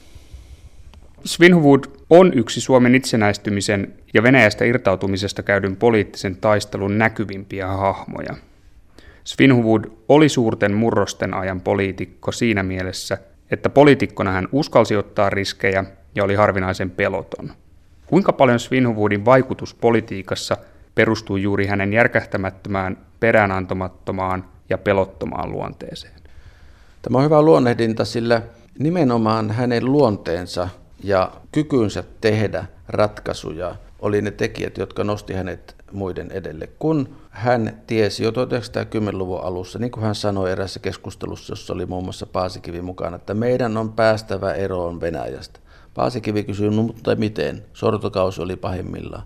Svinhuvud 1.26 1.84
on 2.10 2.32
yksi 2.36 2.62
Suomen 2.62 2.96
itsenäistymisen 2.96 3.94
ja 4.14 4.24
Venäjästä 4.24 4.66
irtautumisesta 4.66 5.44
käydyn 5.44 5.76
poliittisen 5.76 6.36
taistelun 6.36 6.98
näkyvimpiä 6.98 7.68
hahmoja. 7.68 8.36
Svinhuvud 9.24 9.84
oli 10.10 10.30
suurten 10.30 10.74
murrosten 10.74 11.34
ajan 11.34 11.62
poliitikko 11.62 12.32
siinä 12.32 12.64
mielessä, 12.64 13.18
että 13.52 13.70
poliitikkona 13.70 14.32
hän 14.32 14.48
uskalsi 14.52 14.96
ottaa 14.96 15.30
riskejä 15.30 15.86
ja 16.16 16.24
oli 16.24 16.36
harvinaisen 16.36 16.90
peloton. 16.90 17.52
Kuinka 18.06 18.34
paljon 18.34 18.60
Svinhuvudin 18.60 19.26
vaikutus 19.26 19.74
politiikassa 19.74 20.58
perustuu 20.96 21.38
juuri 21.38 21.66
hänen 21.66 21.94
järkähtämättömään, 21.94 22.98
peräänantomattomaan 23.20 24.46
ja 24.70 24.78
pelottomaan 24.78 25.52
luonteeseen? 25.52 26.14
Tämä 27.02 27.18
on 27.18 27.24
hyvä 27.24 27.42
luonnehdinta, 27.42 28.06
sillä 28.06 28.42
nimenomaan 28.80 29.52
hänen 29.52 29.86
luonteensa 29.86 30.70
ja 31.04 31.32
kykynsä 31.52 32.04
tehdä 32.22 32.66
ratkaisuja 32.88 33.76
oli 34.00 34.22
ne 34.22 34.32
tekijät, 34.32 34.78
jotka 34.78 35.04
nosti 35.04 35.34
hänet 35.34 35.76
muiden 35.94 36.32
edelle. 36.32 36.68
Kun 36.80 37.16
hän 37.30 37.82
tiesi 37.88 38.24
jo 38.24 38.32
1910-luvun 38.32 39.42
alussa, 39.42 39.80
niin 39.80 39.92
kuin 39.92 40.04
hän 40.04 40.16
sanoi 40.16 40.52
erässä 40.52 40.80
keskustelussa, 40.80 41.52
jossa 41.52 41.74
oli 41.74 41.86
muun 41.86 42.04
muassa 42.04 42.26
Paasikivi 42.26 42.82
mukana, 42.82 43.16
että 43.16 43.34
meidän 43.34 43.78
on 43.78 43.94
päästävä 43.94 44.54
eroon 44.54 45.02
Venäjästä. 45.02 45.60
Paasikivi 45.94 46.44
kysyi, 46.44 46.70
no, 46.70 46.82
mutta 46.82 47.16
miten? 47.16 47.64
Sortokausi 47.74 48.42
oli 48.42 48.56
pahimmillaan. 48.56 49.24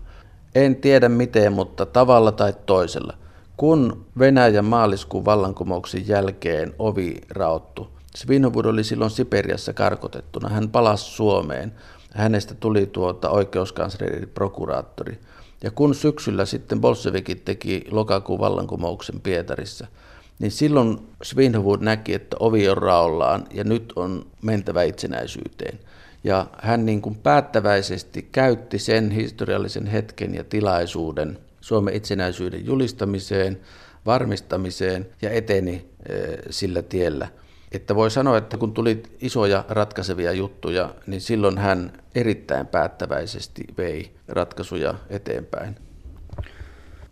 En 0.54 0.76
tiedä 0.76 1.08
miten, 1.08 1.52
mutta 1.52 1.86
tavalla 1.86 2.32
tai 2.32 2.52
toisella. 2.66 3.14
Kun 3.56 4.06
Venäjän 4.18 4.64
maaliskuun 4.64 5.24
vallankumouksen 5.24 6.08
jälkeen 6.08 6.74
ovi 6.78 7.20
raottu, 7.30 7.96
Svinhuvud 8.16 8.64
oli 8.64 8.84
silloin 8.84 9.10
Siperiassa 9.10 9.72
karkotettuna. 9.72 10.48
Hän 10.48 10.68
palasi 10.68 11.04
Suomeen. 11.04 11.72
Hänestä 12.14 12.54
tuli 12.54 12.86
tuota 12.86 13.30
oikeuskansleri, 13.30 14.26
prokuraattori. 14.26 15.18
Ja 15.62 15.70
kun 15.70 15.94
syksyllä 15.94 16.44
sitten 16.44 16.80
Bolshevikit 16.80 17.44
teki 17.44 17.84
lokakuun 17.90 18.40
vallankumouksen 18.40 19.20
Pietarissa, 19.20 19.86
niin 20.38 20.50
silloin 20.50 20.98
Svinhuvud 21.22 21.80
näki, 21.80 22.14
että 22.14 22.36
ovi 22.40 22.68
on 22.68 22.78
raollaan 22.78 23.46
ja 23.54 23.64
nyt 23.64 23.92
on 23.96 24.26
mentävä 24.42 24.82
itsenäisyyteen. 24.82 25.78
Ja 26.24 26.46
hän 26.58 26.86
niin 26.86 27.02
kuin 27.02 27.14
päättäväisesti 27.14 28.28
käytti 28.32 28.78
sen 28.78 29.10
historiallisen 29.10 29.86
hetken 29.86 30.34
ja 30.34 30.44
tilaisuuden 30.44 31.38
Suomen 31.60 31.94
itsenäisyyden 31.94 32.66
julistamiseen, 32.66 33.60
varmistamiseen 34.06 35.06
ja 35.22 35.30
eteni 35.30 35.86
eh, 36.08 36.38
sillä 36.50 36.82
tiellä– 36.82 37.28
että 37.72 37.94
voi 37.94 38.10
sanoa, 38.10 38.38
että 38.38 38.56
kun 38.56 38.74
tuli 38.74 39.02
isoja 39.20 39.64
ratkaisevia 39.68 40.32
juttuja, 40.32 40.94
niin 41.06 41.20
silloin 41.20 41.58
hän 41.58 41.92
erittäin 42.14 42.66
päättäväisesti 42.66 43.64
vei 43.78 44.10
ratkaisuja 44.28 44.94
eteenpäin. 45.10 45.76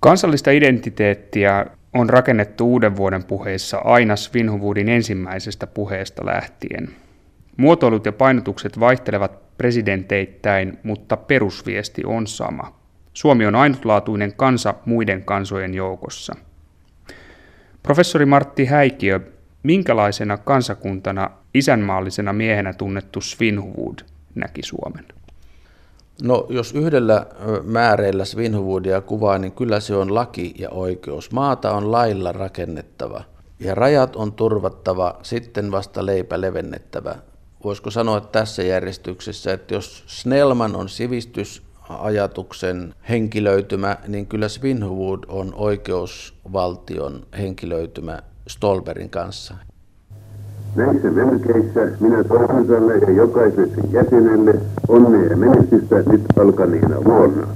Kansallista 0.00 0.50
identiteettiä 0.50 1.66
on 1.94 2.10
rakennettu 2.10 2.66
uuden 2.66 2.96
vuoden 2.96 3.24
puheissa 3.24 3.78
aina 3.78 4.16
Svinhuvudin 4.16 4.88
ensimmäisestä 4.88 5.66
puheesta 5.66 6.26
lähtien. 6.26 6.88
Muotoilut 7.56 8.06
ja 8.06 8.12
painotukset 8.12 8.80
vaihtelevat 8.80 9.56
presidenteittäin, 9.56 10.78
mutta 10.82 11.16
perusviesti 11.16 12.02
on 12.06 12.26
sama. 12.26 12.78
Suomi 13.12 13.46
on 13.46 13.54
ainutlaatuinen 13.54 14.34
kansa 14.36 14.74
muiden 14.84 15.24
kansojen 15.24 15.74
joukossa. 15.74 16.34
Professori 17.82 18.26
Martti 18.26 18.64
Häikiö 18.64 19.20
Minkälaisena 19.64 20.36
kansakuntana 20.36 21.30
isänmaallisena 21.54 22.32
miehenä 22.32 22.72
tunnettu 22.72 23.20
Svinhuvud 23.20 23.98
näki 24.34 24.62
Suomen? 24.62 25.04
No 26.22 26.46
jos 26.48 26.72
yhdellä 26.72 27.26
määreillä 27.62 28.24
Svinhuvudia 28.24 29.00
kuvaa, 29.00 29.38
niin 29.38 29.52
kyllä 29.52 29.80
se 29.80 29.96
on 29.96 30.14
laki 30.14 30.54
ja 30.58 30.70
oikeus. 30.70 31.32
Maata 31.32 31.72
on 31.72 31.92
lailla 31.92 32.32
rakennettava 32.32 33.24
ja 33.60 33.74
rajat 33.74 34.16
on 34.16 34.32
turvattava, 34.32 35.18
sitten 35.22 35.70
vasta 35.70 36.06
leipä 36.06 36.40
levennettävä. 36.40 37.14
Voisiko 37.64 37.90
sanoa 37.90 38.20
tässä 38.20 38.62
järjestyksessä, 38.62 39.52
että 39.52 39.74
jos 39.74 40.04
Snellman 40.06 40.76
on 40.76 40.88
sivistysajatuksen 40.88 42.94
henkilöitymä, 43.08 43.96
niin 44.08 44.26
kyllä 44.26 44.48
Svinhuvud 44.48 45.24
on 45.28 45.54
oikeusvaltion 45.54 47.26
henkilöitymä 47.38 48.22
Stolberin 48.48 49.10
kanssa. 49.10 49.54
Näissä 50.76 51.10
merkeissä 51.10 51.80
minä 52.00 52.24
toivon 52.24 52.66
ja 53.02 53.10
jokaiselle 53.10 53.74
jäsenelle 53.90 54.54
onnea 54.88 55.30
ja 55.30 55.36
menestystä 55.36 55.96
nyt 55.96 56.22
alkaneena 56.38 57.04
vuonna. 57.04 57.46